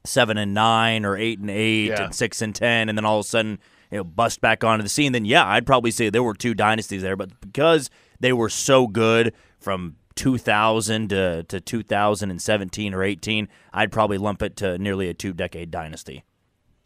[0.08, 2.04] seven and nine, or eight and eight, Yeah.
[2.04, 3.58] and six and ten, and then all of a sudden,
[3.90, 6.54] you know, bust back onto the scene, then yeah, I'd probably say there were two
[6.54, 7.16] dynasties there.
[7.16, 7.90] But because
[8.20, 14.56] they were so good from 2000 to, to 2017 or 18, I'd probably lump it
[14.56, 16.24] to nearly a two decade dynasty.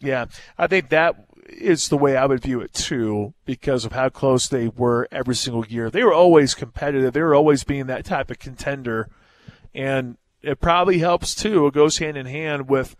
[0.00, 0.26] Yeah,
[0.58, 1.14] I think that
[1.48, 5.34] is the way I would view it too, because of how close they were every
[5.34, 5.90] single year.
[5.90, 7.12] They were always competitive.
[7.12, 9.08] They were always being that type of contender,
[9.74, 11.66] and it probably helps too.
[11.66, 12.96] It goes hand in hand with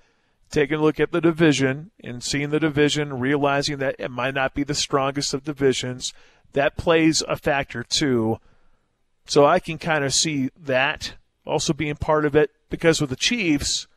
[0.53, 4.55] taking a look at the division and seeing the division, realizing that it might not
[4.55, 6.13] be the strongest of divisions.
[6.53, 8.39] That plays a factor too.
[9.27, 11.15] So I can kind of see that
[11.47, 13.89] also being part of it because with the Chiefs,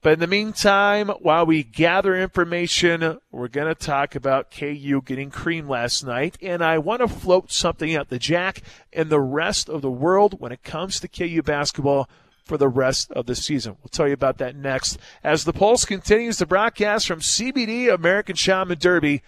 [0.00, 5.30] But in the meantime, while we gather information, we're going to talk about KU getting
[5.30, 6.38] cream last night.
[6.40, 10.40] And I want to float something out the Jack and the rest of the world
[10.40, 12.08] when it comes to KU basketball
[12.44, 13.76] for the rest of the season.
[13.82, 18.36] We'll tell you about that next as the Pulse continues to broadcast from CBD American
[18.36, 19.22] Shaman Derby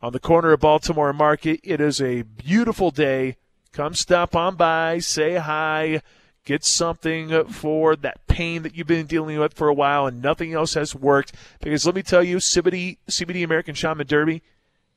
[0.00, 1.60] on the corner of Baltimore Market.
[1.64, 3.36] It is a beautiful day.
[3.72, 6.00] Come stop on by, say hi,
[6.44, 10.52] get something for that pain that you've been dealing with for a while and nothing
[10.52, 11.32] else has worked.
[11.60, 14.42] Because let me tell you, CBD, CBD American Shaman Derby,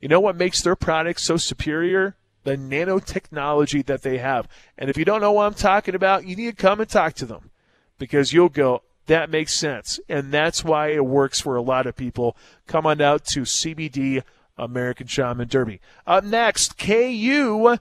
[0.00, 2.16] you know what makes their products so superior?
[2.44, 4.48] The nanotechnology that they have.
[4.78, 7.14] And if you don't know what I'm talking about, you need to come and talk
[7.14, 7.50] to them
[7.98, 10.00] because you'll go, that makes sense.
[10.08, 12.36] And that's why it works for a lot of people.
[12.66, 14.22] Come on out to CBD
[14.58, 15.80] American Shaman Derby.
[16.06, 17.78] Up next, KU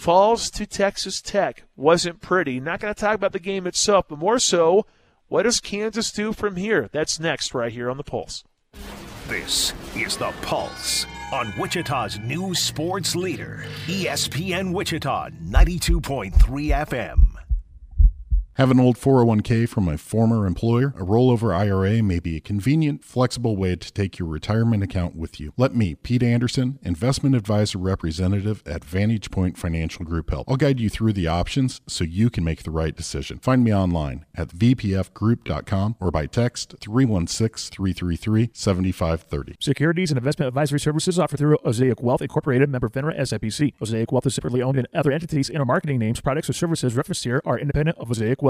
[0.00, 1.64] falls to Texas Tech.
[1.76, 2.58] Wasn't pretty.
[2.58, 4.86] Not going to talk about the game itself, but more so,
[5.28, 6.88] what does Kansas do from here?
[6.90, 8.42] That's next, right here on the Pulse.
[9.28, 17.39] This is the Pulse on Wichita's new sports leader, ESPN Wichita 92.3 FM.
[18.54, 20.92] Have an old 401k from a former employer?
[20.96, 25.38] A rollover IRA may be a convenient, flexible way to take your retirement account with
[25.38, 25.52] you.
[25.56, 30.50] Let me, Pete Anderson, investment advisor representative at Vantage Point Financial Group help.
[30.50, 33.38] I'll guide you through the options so you can make the right decision.
[33.38, 39.62] Find me online at vpfgroup.com or by text 316-333-7530.
[39.62, 43.74] Securities and investment advisory services offered through Osaic Wealth Incorporated, member FINRA SIPC.
[43.80, 47.24] Osaic Wealth is separately owned and other entities our marketing names, products, or services referenced
[47.24, 48.49] here are independent of Osaic Wealth.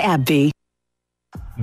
[0.00, 0.50] AbbVie.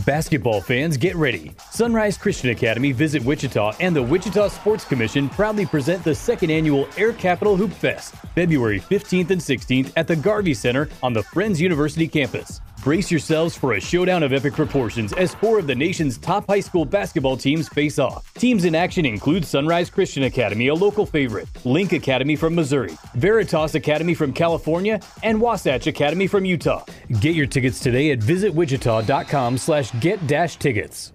[0.05, 1.51] Basketball fans, get ready.
[1.71, 6.87] Sunrise Christian Academy, Visit Wichita, and the Wichita Sports Commission proudly present the second annual
[6.97, 11.59] Air Capital Hoop Fest, February 15th and 16th at the Garvey Center on the Friends
[11.59, 12.61] University campus.
[12.83, 16.59] Brace yourselves for a showdown of epic proportions as four of the nation's top high
[16.59, 18.33] school basketball teams face off.
[18.35, 23.75] Teams in action include Sunrise Christian Academy, a local favorite, Link Academy from Missouri, Veritas
[23.75, 26.85] Academy from California, and Wasatch Academy from Utah.
[27.19, 31.13] Get your tickets today at visitwichita.com slash get-tickets.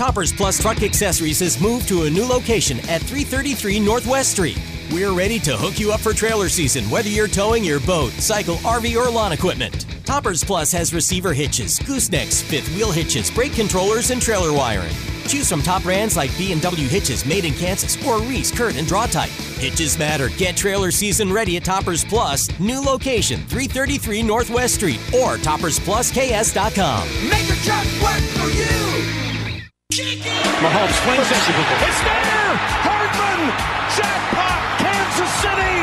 [0.00, 4.58] Toppers Plus Truck Accessories has moved to a new location at 333 Northwest Street.
[4.90, 8.56] We're ready to hook you up for trailer season, whether you're towing your boat, cycle,
[8.64, 9.84] RV, or lawn equipment.
[10.06, 14.94] Toppers Plus has receiver hitches, goosenecks, fifth wheel hitches, brake controllers, and trailer wiring.
[15.26, 19.28] Choose from top brands like B&W Hitches made in Kansas or Reese Curt and Draw-Tite.
[19.28, 20.30] Hitches matter.
[20.30, 22.48] Get trailer season ready at Toppers Plus.
[22.58, 27.28] New location 333 Northwest Street or toppersplusks.com.
[27.28, 28.89] Make your truck work for you.
[29.90, 31.40] Mahomes swings it.
[31.82, 32.54] It's there!
[32.86, 33.40] Hardman!
[33.96, 34.60] Jackpot!
[34.78, 35.80] Kansas City!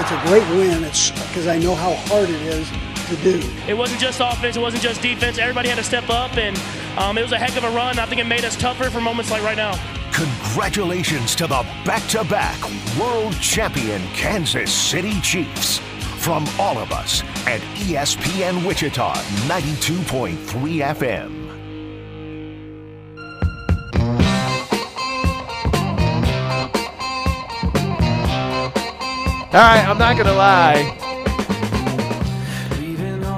[0.00, 0.82] It's a great win.
[0.84, 2.68] It's because I know how hard it is
[3.08, 3.46] to do.
[3.68, 5.36] It wasn't just offense, it wasn't just defense.
[5.36, 6.58] Everybody had to step up, and
[6.96, 7.98] um, it was a heck of a run.
[7.98, 9.74] I think it made us tougher for moments like right now.
[10.12, 12.58] Congratulations to the back to back
[12.98, 15.80] world champion Kansas City Chiefs.
[16.18, 19.12] From all of us at ESPN Wichita
[19.46, 20.36] 92.3
[20.96, 21.33] FM.
[29.54, 30.82] All right, I'm not going to lie.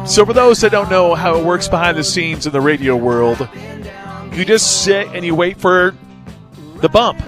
[0.06, 2.96] So, for those that don't know how it works behind the scenes in the radio
[2.96, 3.46] world,
[4.32, 5.94] you just sit and you wait for
[6.76, 7.18] the bump,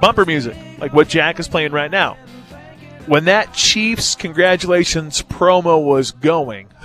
[0.00, 2.14] bumper music, like what Jack is playing right now.
[3.06, 6.66] When that Chiefs congratulations promo was going,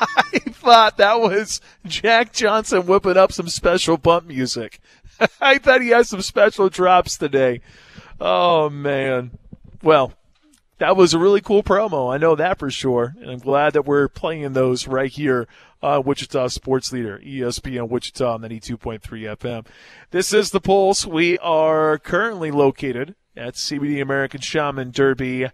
[0.00, 4.78] I thought that was Jack Johnson whipping up some special bump music.
[5.40, 7.60] I thought he had some special drops today.
[8.20, 9.32] Oh, man.
[9.82, 10.12] Well,
[10.78, 12.12] that was a really cool promo.
[12.12, 13.14] I know that for sure.
[13.20, 15.46] And I'm glad that we're playing those right here
[15.82, 19.00] on Wichita Sports Leader, ESPN Wichita on 92.3
[19.36, 19.66] FM.
[20.10, 21.04] This is The Pulse.
[21.04, 25.46] We are currently located at CBD American Shaman Derby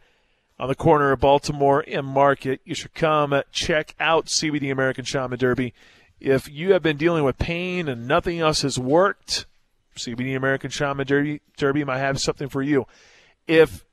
[0.59, 2.61] on the corner of Baltimore and Market.
[2.64, 5.75] You should come check out CBD American Shaman Derby.
[6.20, 9.47] If you have been dealing with pain and nothing else has worked,
[9.97, 12.87] CBD American Shaman Derby, Derby might have something for you.
[13.47, 13.84] If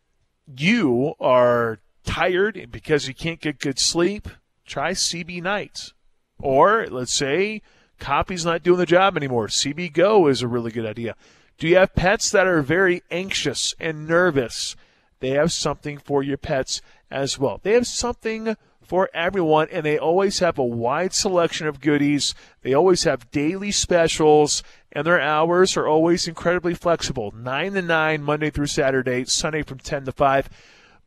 [0.59, 4.27] you are tired because you can't get good sleep,
[4.65, 5.93] try CB Nights.
[6.39, 7.61] Or let's say
[7.99, 9.47] copy's not doing the job anymore.
[9.47, 11.15] CB Go is a really good idea.
[11.57, 14.75] Do you have pets that are very anxious and nervous?
[15.19, 16.81] They have something for your pets
[17.11, 17.59] as well.
[17.61, 22.33] They have something for everyone, and they always have a wide selection of goodies.
[22.63, 28.23] They always have daily specials, and their hours are always incredibly flexible 9 to 9,
[28.23, 30.49] Monday through Saturday, Sunday from 10 to 5.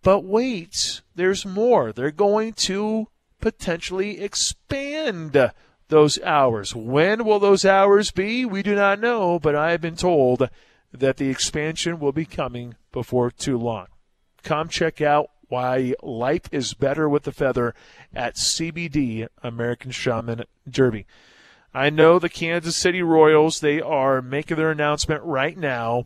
[0.03, 1.93] But wait, there's more.
[1.93, 3.09] They're going to
[3.41, 5.53] potentially expand
[5.89, 6.75] those hours.
[6.75, 8.45] When will those hours be?
[8.45, 10.49] We do not know, but I have been told
[10.93, 13.87] that the expansion will be coming before too long.
[14.43, 17.75] Come check out why life is better with the feather
[18.15, 21.07] at CBD American Shaman Derby.
[21.75, 26.05] I know the Kansas City Royals, they are making their announcement right now.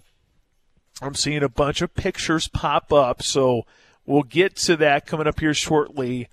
[1.03, 3.65] I'm seeing a bunch of pictures pop up, so
[4.07, 6.29] we'll get to that coming up here shortly.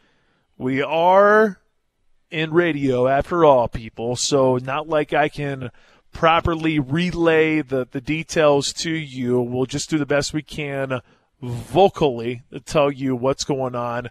[0.57, 1.59] We are
[2.31, 5.69] in radio after all, people, so not like I can
[6.13, 9.41] properly relay the, the details to you.
[9.41, 11.01] We'll just do the best we can
[11.41, 14.09] vocally to tell you what's going on.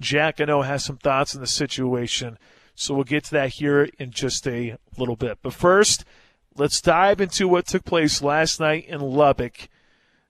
[0.00, 2.38] Jack, I know, has some thoughts on the situation,
[2.74, 5.38] so we'll get to that here in just a little bit.
[5.42, 6.04] But first,
[6.56, 9.68] let's dive into what took place last night in Lubbock.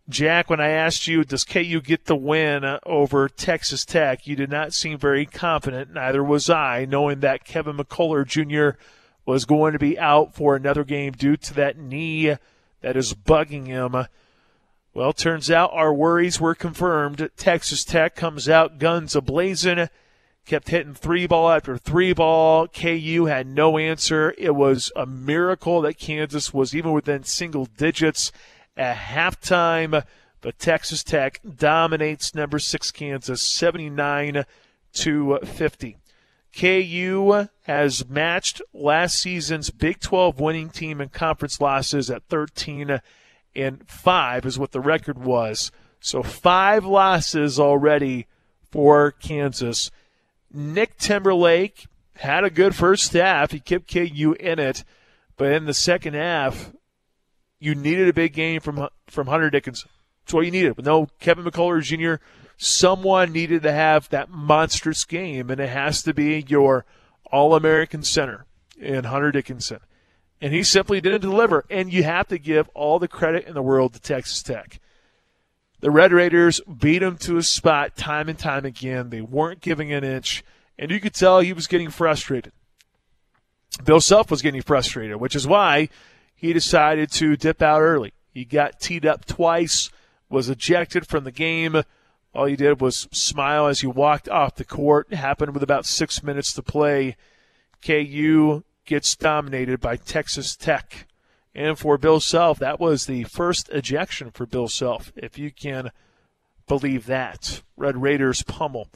[0.08, 4.50] Jack, when I asked you, does KU get the win over Texas Tech, you did
[4.50, 5.94] not seem very confident.
[5.94, 8.78] Neither was I, knowing that Kevin McCullar Jr.
[9.24, 12.36] was going to be out for another game due to that knee
[12.82, 14.06] that is bugging him.
[14.92, 17.30] Well, turns out our worries were confirmed.
[17.38, 19.88] Texas Tech comes out guns a ablazing,
[20.44, 22.68] kept hitting three ball after three ball.
[22.68, 24.34] KU had no answer.
[24.36, 28.32] It was a miracle that Kansas was even within single digits
[28.76, 30.04] at halftime.
[30.40, 34.44] But Texas Tech dominates number six Kansas 79
[34.94, 35.96] to 50.
[36.56, 43.00] KU has matched last season's Big 12 winning team in conference losses at 13
[43.56, 45.72] and 5 is what the record was.
[46.00, 48.26] So five losses already
[48.70, 49.90] for Kansas.
[50.54, 51.86] Nick Timberlake
[52.16, 53.50] had a good first half.
[53.50, 54.84] He kept KU in it,
[55.36, 56.72] but in the second half,
[57.58, 59.90] you needed a big game from from Hunter Dickinson.
[60.24, 60.84] That's what you needed.
[60.84, 62.22] No Kevin McCullar Jr.,
[62.56, 66.84] someone needed to have that monstrous game, and it has to be your
[67.30, 68.46] All American center
[68.78, 69.80] in Hunter Dickinson.
[70.40, 71.64] And he simply didn't deliver.
[71.70, 74.80] And you have to give all the credit in the world to Texas Tech.
[75.84, 79.10] The Red Raiders beat him to a spot time and time again.
[79.10, 80.42] They weren't giving an inch,
[80.78, 82.54] and you could tell he was getting frustrated.
[83.84, 85.90] Bill Self was getting frustrated, which is why
[86.34, 88.14] he decided to dip out early.
[88.30, 89.90] He got teed up twice,
[90.30, 91.82] was ejected from the game.
[92.32, 95.08] All he did was smile as he walked off the court.
[95.10, 97.14] It happened with about six minutes to play.
[97.84, 101.06] KU gets dominated by Texas Tech
[101.54, 105.90] And for Bill Self, that was the first ejection for Bill Self, if you can
[106.66, 107.62] believe that.
[107.76, 108.88] Red Raiders pummel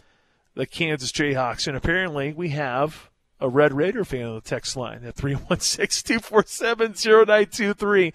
[0.55, 1.69] the Kansas Jayhawks.
[1.69, 6.95] And apparently we have a Red Raider fan on the text line at 316 247
[6.95, 8.13] 0923.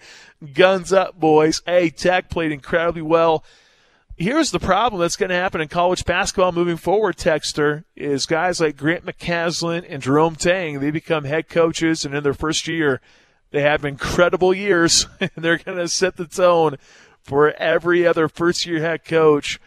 [0.52, 1.62] Guns up, boys.
[1.64, 3.42] Hey, Tech played incredibly well.
[4.16, 8.60] Here's the problem that's going to happen in college basketball moving forward, Texter, is guys
[8.60, 13.00] like Grant McCasland and Jerome Tang, they become head coaches, and in their first year,
[13.54, 16.76] they have incredible years, and they're going to set the tone
[17.22, 19.60] for every other first year head coach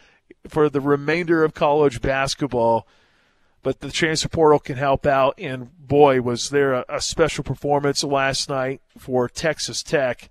[0.45, 2.85] for the remainder of college basketball.
[3.63, 8.03] But the transfer portal can help out, and boy, was there a, a special performance
[8.03, 10.29] last night for Texas Tech.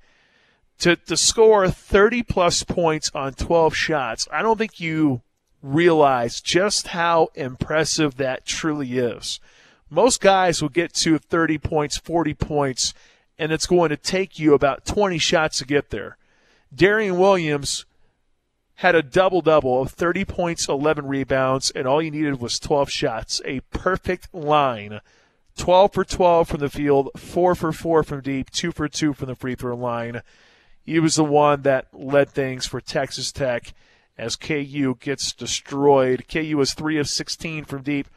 [0.80, 5.22] To, to score 30 plus points on 12 shots, I don't think you
[5.62, 9.40] realize just how impressive that truly is.
[9.88, 12.92] Most guys will get to 30 points, 40 points
[13.38, 16.16] and it's going to take you about 20 shots to get there.
[16.74, 17.84] Darrion Williams
[18.76, 22.90] had a double double of 30 points, 11 rebounds, and all you needed was 12
[22.90, 23.40] shots.
[23.44, 25.00] A perfect line.
[25.56, 29.28] 12 for 12 from the field, 4 for 4 from deep, 2 for 2 from
[29.28, 30.20] the free throw line.
[30.84, 33.72] He was the one that led things for Texas Tech
[34.18, 36.26] as KU gets destroyed.
[36.28, 38.08] KU was 3 of 16 from deep.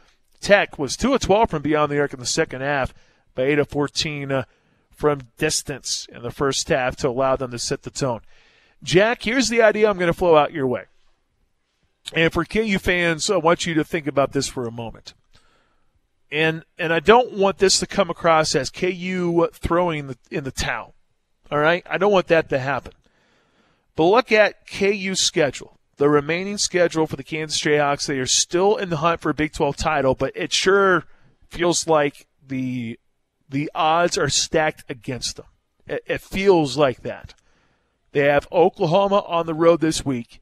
[0.42, 2.94] Tech was 2 of 12 from beyond the arc in the second half,
[3.36, 4.44] by 8 of 14 uh,
[5.00, 8.20] from distance in the first half to allow them to set the tone.
[8.84, 10.84] Jack, here's the idea I'm going to flow out your way.
[12.14, 15.14] And for KU fans, I want you to think about this for a moment.
[16.30, 20.52] And and I don't want this to come across as KU throwing the, in the
[20.52, 20.96] towel.
[21.50, 21.84] All right?
[21.90, 22.92] I don't want that to happen.
[23.96, 25.80] But look at KU's schedule.
[25.96, 29.34] The remaining schedule for the Kansas Jayhawks, they are still in the hunt for a
[29.34, 31.06] Big 12 title, but it sure
[31.50, 33.00] feels like the
[33.50, 35.46] the odds are stacked against them.
[35.88, 37.34] It, it feels like that.
[38.12, 40.42] They have Oklahoma on the road this week.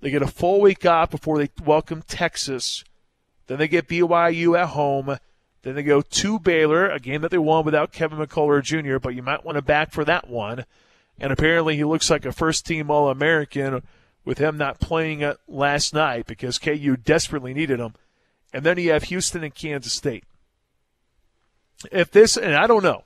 [0.00, 2.84] They get a full week off before they welcome Texas.
[3.46, 5.18] Then they get BYU at home.
[5.62, 9.14] Then they go to Baylor, a game that they won without Kevin McCullar Jr., but
[9.14, 10.64] you might want to back for that one.
[11.18, 13.82] And apparently he looks like a first team All American
[14.24, 17.94] with him not playing uh, last night because KU desperately needed him.
[18.52, 20.24] And then you have Houston and Kansas State
[21.92, 23.04] if this, and I don't know,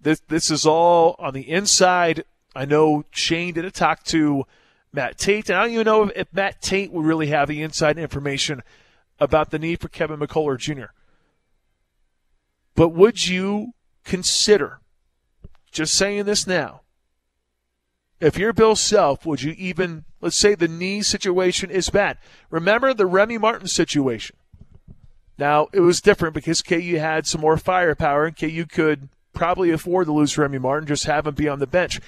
[0.00, 2.24] this this is all on the inside.
[2.54, 4.46] I know Shane did a talk to
[4.92, 7.62] Matt Tait, and I don't even know if, if Matt Tait would really have the
[7.62, 8.62] inside information
[9.18, 10.92] about the need for Kevin McCullar Jr.
[12.74, 13.72] But would you
[14.04, 14.80] consider,
[15.72, 16.82] just saying this now,
[18.20, 22.18] if you're Bill Self, would you even, let's say the knee situation is bad?
[22.50, 24.36] Remember the Remy Martin situation.
[25.38, 30.06] Now, it was different because KU had some more firepower, and KU could probably afford
[30.06, 32.00] to lose Remy Martin, just have him be on the bench.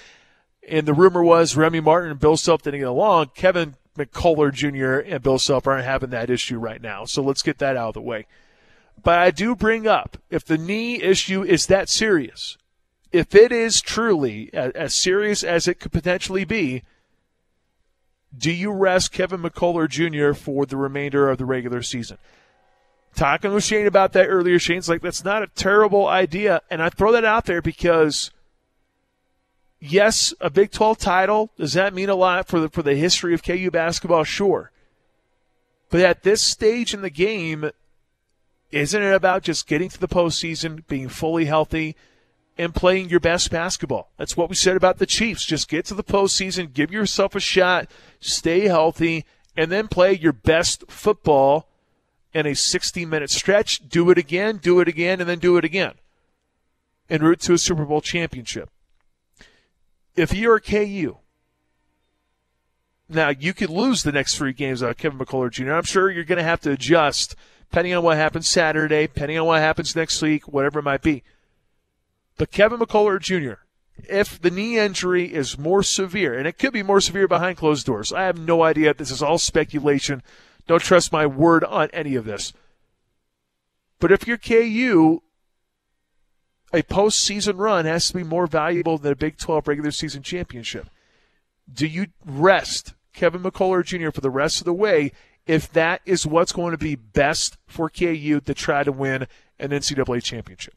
[0.69, 3.31] And the rumor was Remy Martin and Bill Self didn't get along.
[3.35, 5.11] Kevin McCullar Jr.
[5.11, 7.05] and Bill Self aren't having that issue right now.
[7.05, 8.27] So let's get that out of the way.
[9.03, 12.59] But I do bring up if the knee issue is that serious,
[13.13, 16.83] if it is truly as serious as it could potentially be,
[18.37, 20.39] do you rest Kevin McCullar Jr.
[20.39, 22.19] for the remainder of the regular season?
[23.15, 24.59] Talking with Shane about that earlier.
[24.59, 26.63] Shane's like, that's not a terrible idea.
[26.71, 28.31] And I throw that out there because,
[29.81, 33.35] yes, a Big 12 title, does that mean a lot for the, for the history
[33.35, 34.25] of KU basketball?
[34.25, 34.71] Sure.
[35.91, 37.71] But at this stage in the game,
[38.71, 41.97] isn't it about just getting to the postseason, being fully healthy,
[42.59, 44.11] and playing your best basketball?
[44.19, 45.47] That's what we said about the Chiefs.
[45.47, 47.91] Just get to the postseason, give yourself a shot,
[48.21, 49.25] stay healthy,
[49.57, 51.68] and then play your best football
[52.33, 55.65] in a 60 minute stretch, do it again, do it again, and then do it
[55.65, 55.95] again.
[57.11, 58.71] En route to a Super Bowl championship.
[60.15, 61.19] If you're KU,
[63.09, 65.73] now you could lose the next three games out Kevin McCullar Jr.
[65.73, 67.35] I'm sure you're going to have to adjust
[67.71, 71.23] depending on what happens Saturday, depending on what happens next week, whatever it might be.
[72.37, 73.61] But Kevin McCullar Jr.,
[74.09, 77.85] if the knee injury is more severe, and it could be more severe behind closed
[77.85, 78.95] doors, I have no idea.
[78.95, 80.23] This is all speculation.
[80.69, 82.53] Don't trust my word on any of this.
[83.99, 85.23] But if you're KU,
[86.73, 90.89] a postseason run has to be more valuable than a Big 12 regular season championship.
[91.73, 94.11] Do you rest Kevin McCullar Jr.
[94.11, 95.11] for the rest of the way
[95.47, 99.27] if that is what's going to be best for KU to try to win
[99.59, 100.75] an NCAA championship?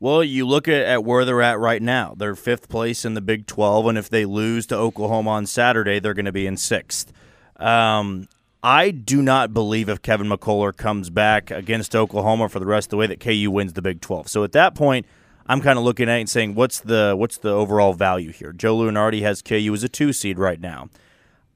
[0.00, 2.14] Well, you look at, at where they're at right now.
[2.16, 5.98] They're fifth place in the Big 12, and if they lose to Oklahoma on Saturday,
[5.98, 7.12] they're going to be in sixth.
[7.56, 8.28] Um,
[8.64, 12.90] I do not believe if Kevin McCullar comes back against Oklahoma for the rest of
[12.92, 14.26] the way that KU wins the Big 12.
[14.26, 15.04] So at that point,
[15.46, 18.54] I'm kind of looking at it and saying, what's the what's the overall value here?
[18.54, 20.88] Joe Lunardi has KU as a two seed right now.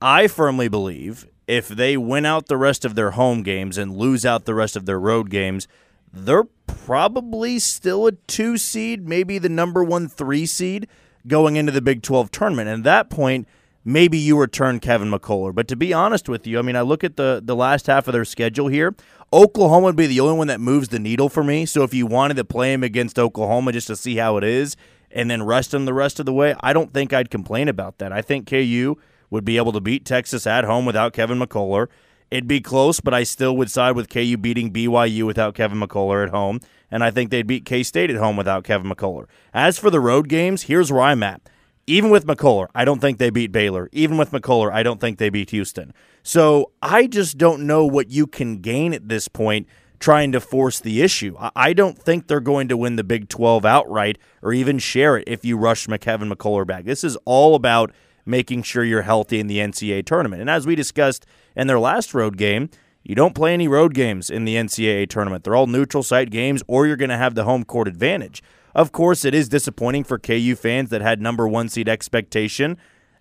[0.02, 4.26] I firmly believe if they win out the rest of their home games and lose
[4.26, 5.66] out the rest of their road games,
[6.12, 10.86] they're probably still a two seed, maybe the number one three seed
[11.26, 12.68] going into the Big 12 tournament.
[12.68, 13.48] And at that point,
[13.88, 15.54] maybe you return Kevin McCullar.
[15.54, 18.06] But to be honest with you, I mean, I look at the, the last half
[18.06, 18.94] of their schedule here.
[19.32, 21.64] Oklahoma would be the only one that moves the needle for me.
[21.64, 24.76] So if you wanted to play him against Oklahoma just to see how it is
[25.10, 27.96] and then rest him the rest of the way, I don't think I'd complain about
[27.96, 28.12] that.
[28.12, 28.96] I think KU
[29.30, 31.88] would be able to beat Texas at home without Kevin McCullar.
[32.30, 36.22] It'd be close, but I still would side with KU beating BYU without Kevin McCullar
[36.22, 36.60] at home,
[36.90, 39.24] and I think they'd beat K State at home without Kevin McCullar.
[39.54, 41.40] As for the road games, here's where I'm at.
[41.88, 43.88] Even with McCullar, I don't think they beat Baylor.
[43.92, 45.94] Even with McCullar, I don't think they beat Houston.
[46.22, 49.66] So I just don't know what you can gain at this point
[49.98, 51.34] trying to force the issue.
[51.56, 55.24] I don't think they're going to win the Big 12 outright or even share it
[55.26, 56.84] if you rush McKevin McCullar back.
[56.84, 57.90] This is all about
[58.26, 60.42] making sure you're healthy in the NCAA tournament.
[60.42, 61.24] And as we discussed
[61.56, 62.68] in their last road game,
[63.02, 65.42] you don't play any road games in the NCAA tournament.
[65.42, 68.42] They're all neutral site games, or you're going to have the home court advantage.
[68.78, 72.78] Of course, it is disappointing for KU fans that had number one seed expectation.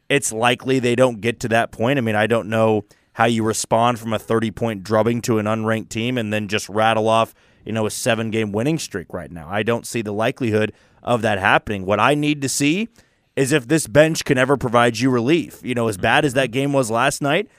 [0.07, 1.97] It's likely they don't get to that point.
[1.97, 5.47] I mean, I don't know how you respond from a 30 point drubbing to an
[5.47, 7.33] unranked team and then just rattle off,
[7.65, 9.49] you know, a seven game winning streak right now.
[9.49, 11.87] I don't see the likelihood of that happening.
[11.87, 12.89] What I need to see
[13.35, 15.61] is if this bench can ever provide you relief.
[15.63, 17.49] You know, as bad as that game was last night,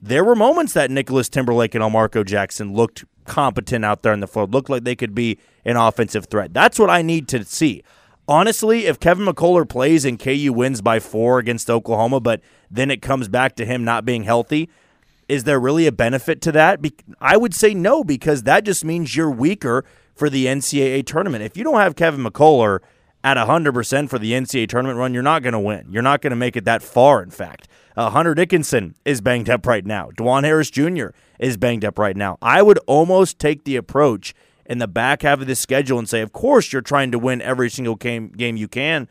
[0.00, 4.26] there were moments that Nicholas Timberlake and Elmarko Jackson looked competent out there in the
[4.26, 6.52] floor, looked like they could be an offensive threat.
[6.52, 7.82] That's what I need to see.
[8.28, 12.40] Honestly, if Kevin McCullar plays and KU wins by four against Oklahoma, but
[12.70, 14.68] then it comes back to him not being healthy,
[15.28, 16.84] is there really a benefit to that?
[17.20, 19.84] I would say no, because that just means you're weaker
[20.14, 21.44] for the NCAA tournament.
[21.44, 22.80] If you don't have Kevin McCullar–
[23.26, 25.88] at 100% for the NCAA tournament run, you're not going to win.
[25.90, 27.66] You're not going to make it that far, in fact.
[27.96, 30.10] Uh, Hunter Dickinson is banged up right now.
[30.16, 31.08] Dajuan Harris Jr.
[31.38, 32.36] is banged up right now.
[32.42, 34.34] I would almost take the approach
[34.66, 37.40] in the back half of the schedule and say, of course, you're trying to win
[37.40, 39.08] every single game, game you can,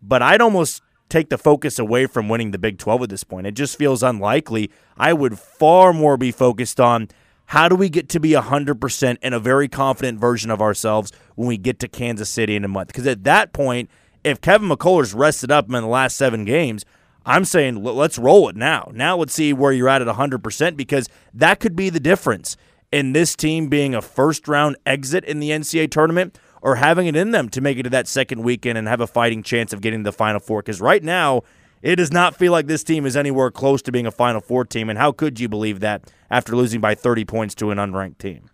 [0.00, 3.46] but I'd almost take the focus away from winning the Big 12 at this point.
[3.46, 4.70] It just feels unlikely.
[4.96, 7.08] I would far more be focused on–
[7.46, 11.48] how do we get to be 100% and a very confident version of ourselves when
[11.48, 12.88] we get to Kansas City in a month?
[12.88, 13.90] Because at that point,
[14.22, 16.84] if Kevin McCullar's rested up in the last seven games,
[17.26, 18.90] I'm saying let's roll it now.
[18.92, 22.56] Now let's see where you're at at 100% because that could be the difference
[22.92, 27.16] in this team being a first round exit in the NCAA tournament or having it
[27.16, 29.80] in them to make it to that second weekend and have a fighting chance of
[29.80, 30.62] getting the Final Four.
[30.62, 31.42] Because right now,
[31.82, 34.64] it does not feel like this team is anywhere close to being a Final Four
[34.64, 34.88] team.
[34.88, 38.48] And how could you believe that after losing by 30 points to an unranked team?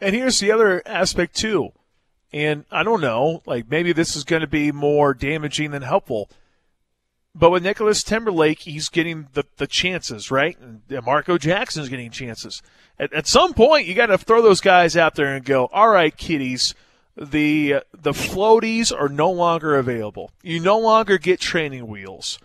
[0.00, 1.70] And here's the other aspect, too.
[2.32, 6.30] And I don't know, like maybe this is going to be more damaging than helpful.
[7.34, 10.58] But with Nicholas Timberlake, he's getting the, the chances, right?
[10.58, 12.60] And Marco Jackson's getting chances.
[12.98, 15.90] At, at some point, you got to throw those guys out there and go, all
[15.90, 16.74] right, kiddies,
[17.16, 20.32] the the floaties are no longer available.
[20.42, 22.38] You no longer get training wheels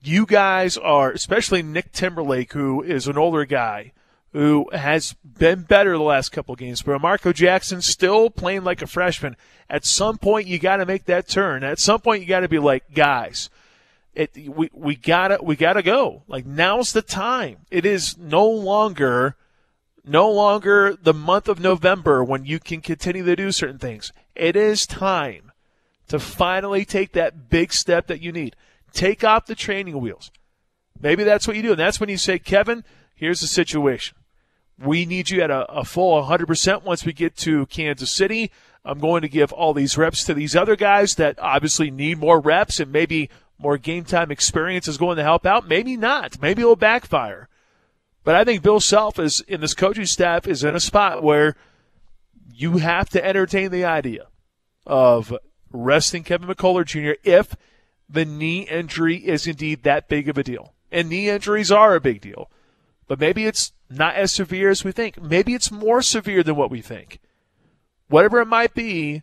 [0.00, 3.92] you guys are, especially Nick Timberlake, who is an older guy
[4.32, 8.86] who has been better the last couple games, but Marco Jackson still playing like a
[8.86, 9.36] freshman.
[9.70, 11.64] At some point, you got to make that turn.
[11.64, 13.48] At some point, you got to be like, guys,
[14.18, 16.24] it, we we gotta we gotta go.
[16.26, 17.58] Like now's the time.
[17.70, 19.36] It is no longer
[20.04, 24.12] no longer the month of November when you can continue to do certain things.
[24.34, 25.52] It is time
[26.08, 28.56] to finally take that big step that you need.
[28.92, 30.32] Take off the training wheels.
[31.00, 31.72] Maybe that's what you do.
[31.72, 32.82] And that's when you say, Kevin,
[33.14, 34.16] here's the situation.
[34.78, 38.50] We need you at a, a full 100% once we get to Kansas City.
[38.84, 42.40] I'm going to give all these reps to these other guys that obviously need more
[42.40, 43.28] reps and maybe
[43.58, 45.68] more game time experience is going to help out.
[45.68, 46.40] Maybe not.
[46.40, 47.48] Maybe it'll backfire.
[48.24, 51.56] But I think Bill Self is in this coaching staff is in a spot where
[52.52, 54.26] you have to entertain the idea
[54.86, 55.34] of
[55.70, 57.18] resting Kevin McCullar Jr.
[57.24, 57.56] if
[58.08, 60.74] the knee injury is indeed that big of a deal.
[60.90, 62.50] And knee injuries are a big deal.
[63.06, 65.20] But maybe it's not as severe as we think.
[65.20, 67.20] Maybe it's more severe than what we think.
[68.08, 69.22] Whatever it might be,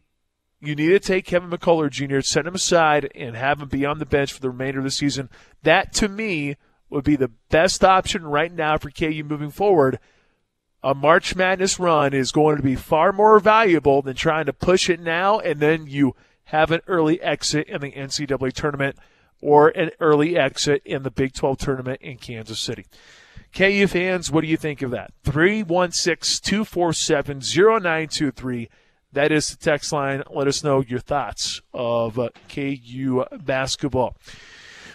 [0.62, 4.00] you need to take Kevin McCullar Jr., set him aside, and have him be on
[4.00, 5.30] the bench for the remainder of the season.
[5.64, 6.56] That, to me,
[6.90, 10.00] would be the best option right now for KU moving forward.
[10.84, 14.90] A March Madness run is going to be far more valuable than trying to push
[14.90, 18.96] it now and then you have an early exit in the NCAA tournament
[19.42, 22.86] or an early exit in the Big 12 tournament in Kansas City.
[23.54, 25.12] KU fans, what do you think of that?
[25.24, 28.70] 316 247 0923.
[29.16, 30.24] That is the text line.
[30.30, 34.18] Let us know your thoughts of uh, KU basketball.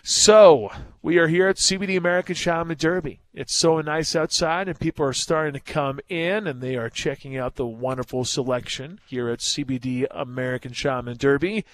[0.02, 3.20] So, we are here at CBD American Shaman Derby.
[3.32, 7.38] It's so nice outside, and people are starting to come in, and they are checking
[7.38, 11.64] out the wonderful selection here at CBD American Shaman Derby.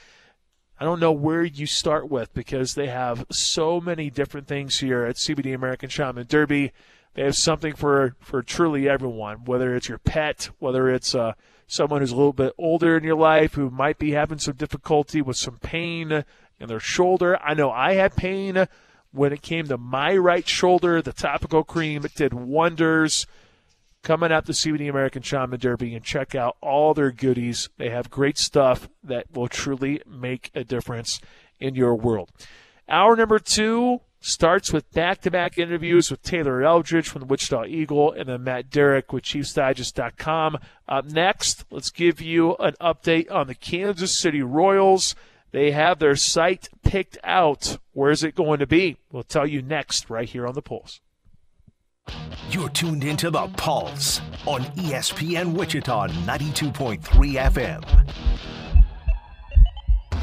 [0.79, 5.05] I don't know where you start with because they have so many different things here
[5.05, 6.71] at CBD American Shaman Derby.
[7.15, 11.33] They have something for, for truly everyone, whether it's your pet, whether it's uh,
[11.67, 15.21] someone who's a little bit older in your life who might be having some difficulty
[15.21, 16.25] with some pain
[16.59, 17.39] in their shoulder.
[17.43, 18.67] I know I had pain
[19.13, 21.03] when it came to my right shoulder.
[21.03, 23.27] The topical cream did wonders.
[24.03, 27.69] Coming out the CBD American Shaman Derby and check out all their goodies.
[27.77, 31.21] They have great stuff that will truly make a difference
[31.59, 32.31] in your world.
[32.89, 38.29] Hour number two starts with back-to-back interviews with Taylor Eldridge from the Wichita Eagle and
[38.29, 40.59] then Matt Derrick with ChiefsDigest.com.
[40.89, 45.15] Up next, let's give you an update on the Kansas City Royals.
[45.53, 47.79] They have their site picked out.
[47.93, 48.97] Where is it going to be?
[49.13, 51.01] We'll tell you next, right here on the Pulse.
[52.51, 58.66] You're tuned into the Pulse on ESPN Wichita 92.3 FM.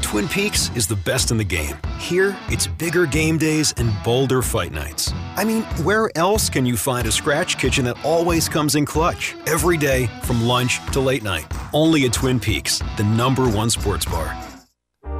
[0.04, 1.76] Twin Peaks is the best in the game.
[1.98, 5.12] Here, it's bigger game days and bolder fight nights.
[5.34, 9.34] I mean, where else can you find a scratch kitchen that always comes in clutch?
[9.46, 11.50] Every day, from lunch to late night.
[11.72, 14.26] Only at Twin Peaks, the number one sports bar.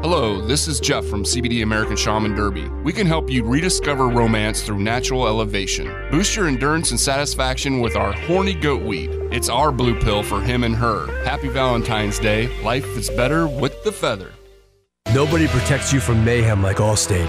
[0.02, 2.68] Hello, this is Jeff from CBD American Shaman Derby.
[2.84, 5.86] We can help you rediscover romance through natural elevation.
[6.10, 9.10] Boost your endurance and satisfaction with our horny goat weed.
[9.32, 11.24] It's our blue pill for him and her.
[11.24, 12.48] Happy Valentine's Day.
[12.62, 14.30] Life is better with the feather.
[15.14, 17.28] Nobody protects you from mayhem like Allstate.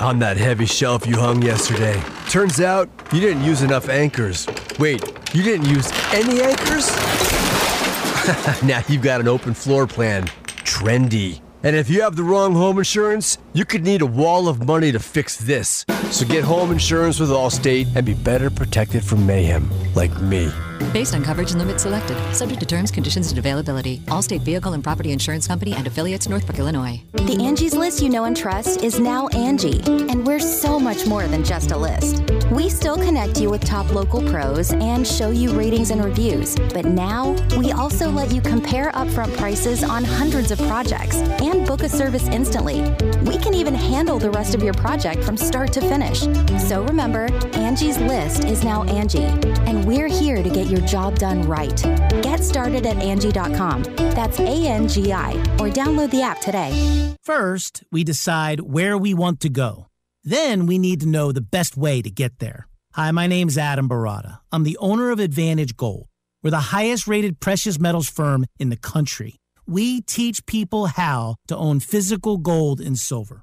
[0.00, 2.02] On that heavy shelf you hung yesterday.
[2.30, 4.46] Turns out you didn't use enough anchors.
[4.78, 5.02] Wait,
[5.34, 6.88] you didn't use any anchors?
[8.62, 10.24] now you've got an open floor plan.
[10.64, 11.42] Trendy.
[11.62, 14.90] And if you have the wrong home insurance, you could need a wall of money
[14.90, 15.84] to fix this.
[16.10, 20.50] So get home insurance with Allstate and be better protected from mayhem, like me.
[20.92, 23.98] Based on coverage and limits selected, subject to terms, conditions, and availability.
[24.06, 27.02] Allstate Vehicle and Property Insurance Company and affiliates, Northbrook, Illinois.
[27.12, 31.26] The Angie's list you know and trust is now Angie, and we're so much more
[31.26, 32.22] than just a list.
[32.50, 36.84] We still connect you with top local pros and show you ratings and reviews, but
[36.84, 41.88] now we also let you compare upfront prices on hundreds of projects and book a
[41.88, 42.80] service instantly.
[43.22, 46.20] We can even handle the rest of your project from start to finish.
[46.68, 49.26] So remember, Angie's list is now Angie,
[49.66, 51.80] and we're here to get your job done right.
[52.22, 53.84] Get started at Angie.com.
[54.14, 57.14] That's A N G I, or download the app today.
[57.22, 59.86] First, we decide where we want to go.
[60.24, 62.66] Then we need to know the best way to get there.
[62.94, 64.38] Hi, my name's Adam Baratta.
[64.50, 66.08] I'm the owner of Advantage Gold.
[66.42, 69.36] We're the highest rated precious metals firm in the country.
[69.66, 73.42] We teach people how to own physical gold and silver.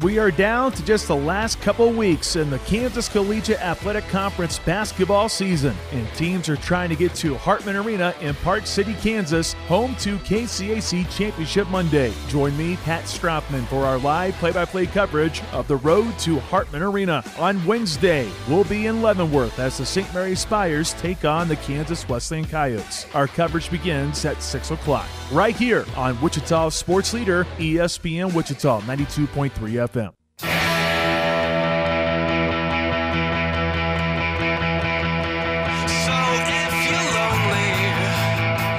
[0.00, 4.60] We are down to just the last couple weeks in the Kansas Collegiate Athletic Conference
[4.60, 9.54] basketball season, and teams are trying to get to Hartman Arena in Park City, Kansas,
[9.66, 12.12] home to KCAC Championship Monday.
[12.28, 17.24] Join me, Pat Strothman, for our live play-by-play coverage of the road to Hartman Arena.
[17.36, 20.14] On Wednesday, we'll be in Leavenworth as the St.
[20.14, 23.04] Mary Spires take on the Kansas Wesleyan Coyotes.
[23.14, 29.50] Our coverage begins at 6 o'clock, right here on Wichita Sports Leader, ESPN Wichita 92.3
[29.50, 29.87] FM.
[29.88, 30.12] FM.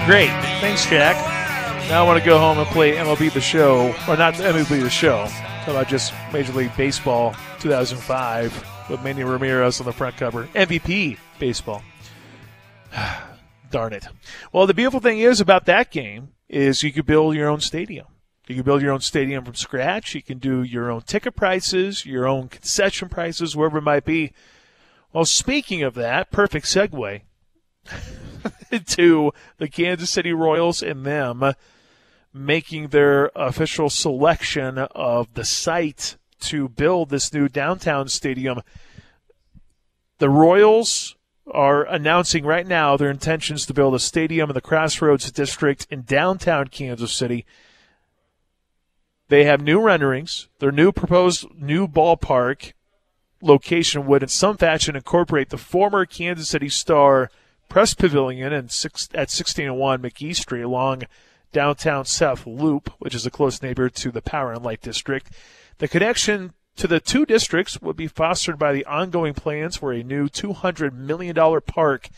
[0.09, 0.29] Great.
[0.59, 1.15] Thanks, Jack.
[1.87, 4.89] Now I want to go home and play MLB The Show, or not MLB The
[4.89, 5.27] Show.
[5.67, 10.45] About just Major League Baseball 2005 with Manny Ramirez on the front cover.
[10.55, 11.83] MVP baseball.
[13.71, 14.07] Darn it.
[14.51, 18.07] Well, the beautiful thing is about that game is you could build your own stadium.
[18.49, 20.15] You can build your own stadium from scratch.
[20.15, 24.33] You can do your own ticket prices, your own concession prices, wherever it might be.
[25.13, 27.21] Well, speaking of that, perfect segue
[28.87, 31.53] to the Kansas City Royals and them.
[32.33, 38.61] making their official selection of the site to build this new downtown stadium.
[40.17, 41.15] The Royals
[41.51, 46.01] are announcing right now their intentions to build a stadium in the Crossroads District in
[46.01, 47.45] downtown Kansas City.
[49.29, 50.47] They have new renderings.
[50.57, 52.73] Their new proposed new ballpark
[53.41, 57.31] location would, in some fashion, incorporate the former Kansas City Star
[57.69, 61.03] Press Pavilion and six, at 1601 McGee Street along
[61.51, 65.31] downtown South Loop, which is a close neighbor to the Power and Light District.
[65.77, 70.03] The connection to the two districts would be fostered by the ongoing plans for a
[70.03, 72.09] new $200 million park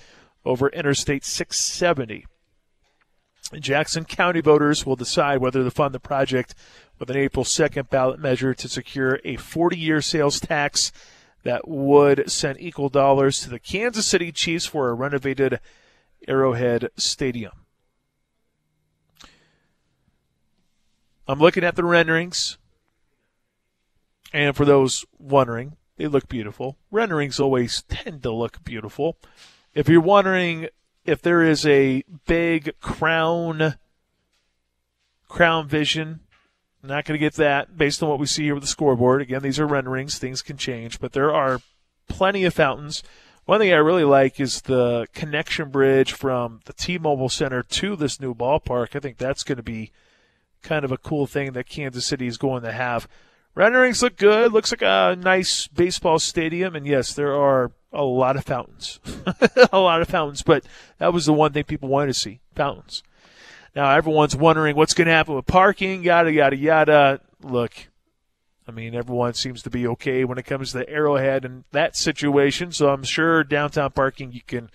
[0.46, 2.26] over Interstate 670.
[3.60, 6.56] Jackson County voters will decide whether to fund the project
[7.02, 10.92] with an April 2nd ballot measure to secure a 40 year sales tax
[11.42, 15.60] that would send equal dollars to the Kansas City Chiefs for a renovated
[16.28, 17.54] Arrowhead Stadium.
[21.28, 22.60] I'm looking at the renderings,
[24.32, 26.78] and for those wondering, they look beautiful.
[26.92, 29.18] Renderings always tend to look beautiful.
[29.74, 30.68] If you're wondering
[31.04, 33.78] if there is a big crown
[35.28, 36.20] crown vision
[36.84, 39.22] not going to get that based on what we see here with the scoreboard.
[39.22, 40.18] Again, these are renderings.
[40.18, 41.62] Things can change, but there are
[42.08, 43.04] plenty of fountains.
[43.46, 48.20] One thing I really like is the connection bridge from the T-Mobile Center to this
[48.20, 48.96] new ballpark.
[48.96, 49.92] I think that's going to be
[50.62, 53.08] kind of a cool thing that Kansas City is going to have.
[53.56, 54.54] Renderings look good.
[54.54, 59.00] Looks like a nice baseball stadium, and yes, there are a lot of fountains,
[59.74, 60.42] a lot of fountains.
[60.42, 60.64] But
[61.00, 63.04] that was the one thing people wanted to see: fountains.
[63.76, 67.22] Now everyone's wondering what's going to happen with parking, yada yada yada.
[67.42, 67.74] Look,
[68.68, 72.72] I mean everyone seems to be okay when it comes to Arrowhead and that situation,
[72.72, 74.70] so I'm sure downtown parking you can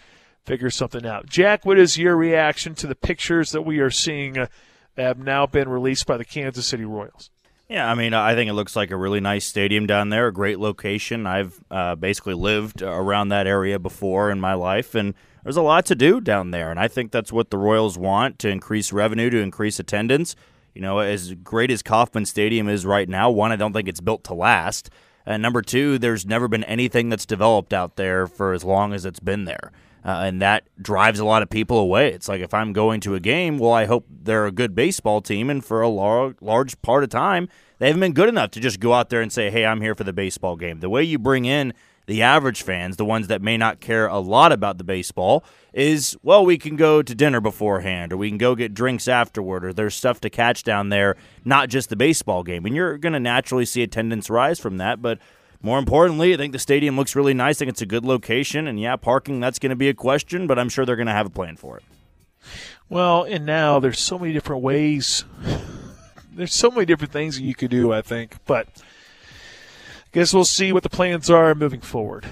[0.44, 1.26] figure something out.
[1.26, 4.46] Jack, what is your reaction to the pictures that we are seeing uh,
[4.94, 7.30] that have now been released by the Kansas City Royals?
[7.68, 10.32] Yeah, I mean, I think it looks like a really nice stadium down there, a
[10.32, 11.26] great location.
[11.26, 15.14] I've uh, basically lived around that area before in my life, and
[15.46, 18.40] there's a lot to do down there, and I think that's what the Royals want
[18.40, 20.34] to increase revenue, to increase attendance.
[20.74, 24.00] You know, as great as Kauffman Stadium is right now, one, I don't think it's
[24.00, 24.90] built to last.
[25.24, 29.04] And number two, there's never been anything that's developed out there for as long as
[29.04, 29.70] it's been there.
[30.04, 32.12] Uh, and that drives a lot of people away.
[32.12, 35.20] It's like if I'm going to a game, well, I hope they're a good baseball
[35.20, 38.60] team, and for a large, large part of time, they haven't been good enough to
[38.60, 41.04] just go out there and say, "Hey, I'm here for the baseball game." The way
[41.04, 41.72] you bring in
[42.06, 46.16] the average fans, the ones that may not care a lot about the baseball, is
[46.22, 49.72] well, we can go to dinner beforehand, or we can go get drinks afterward, or
[49.72, 52.64] there's stuff to catch down there, not just the baseball game.
[52.64, 55.02] And you're going to naturally see attendance rise from that.
[55.02, 55.18] But
[55.60, 57.56] more importantly, I think the stadium looks really nice.
[57.56, 58.66] I think it's a good location.
[58.66, 61.12] And yeah, parking, that's going to be a question, but I'm sure they're going to
[61.12, 61.82] have a plan for it.
[62.88, 65.24] Well, and now there's so many different ways.
[66.32, 68.36] There's so many different things that you could do, I think.
[68.44, 68.68] But
[70.16, 72.24] guess we'll see what the plans are moving forward.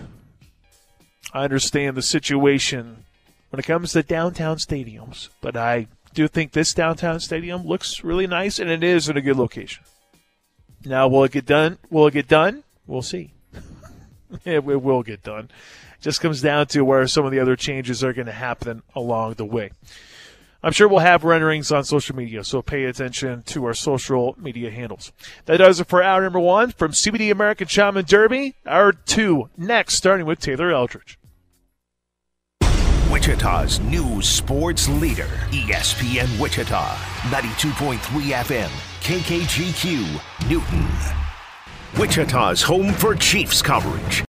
[1.35, 3.05] I understand the situation
[3.51, 8.27] when it comes to downtown stadiums, but I do think this downtown stadium looks really
[8.27, 9.85] nice and it is in a good location.
[10.83, 11.77] Now, will it get done?
[11.91, 12.65] Will it get done?
[12.87, 13.35] We'll see.
[14.47, 15.51] it will get done.
[16.01, 19.35] Just comes down to where some of the other changes are going to happen along
[19.35, 19.73] the way.
[20.65, 24.71] I'm sure we'll have renderings on social media, so pay attention to our social media
[24.71, 25.13] handles.
[25.45, 28.55] That does it for hour number one from CBD American Shaman Derby.
[28.65, 31.19] Hour two next, starting with Taylor Eldridge.
[33.11, 36.97] Wichita's new sports leader, ESPN Wichita,
[37.29, 37.99] 92.3
[38.33, 38.71] FM,
[39.03, 40.87] KKGQ, Newton.
[42.01, 44.23] Wichita's home for Chiefs coverage.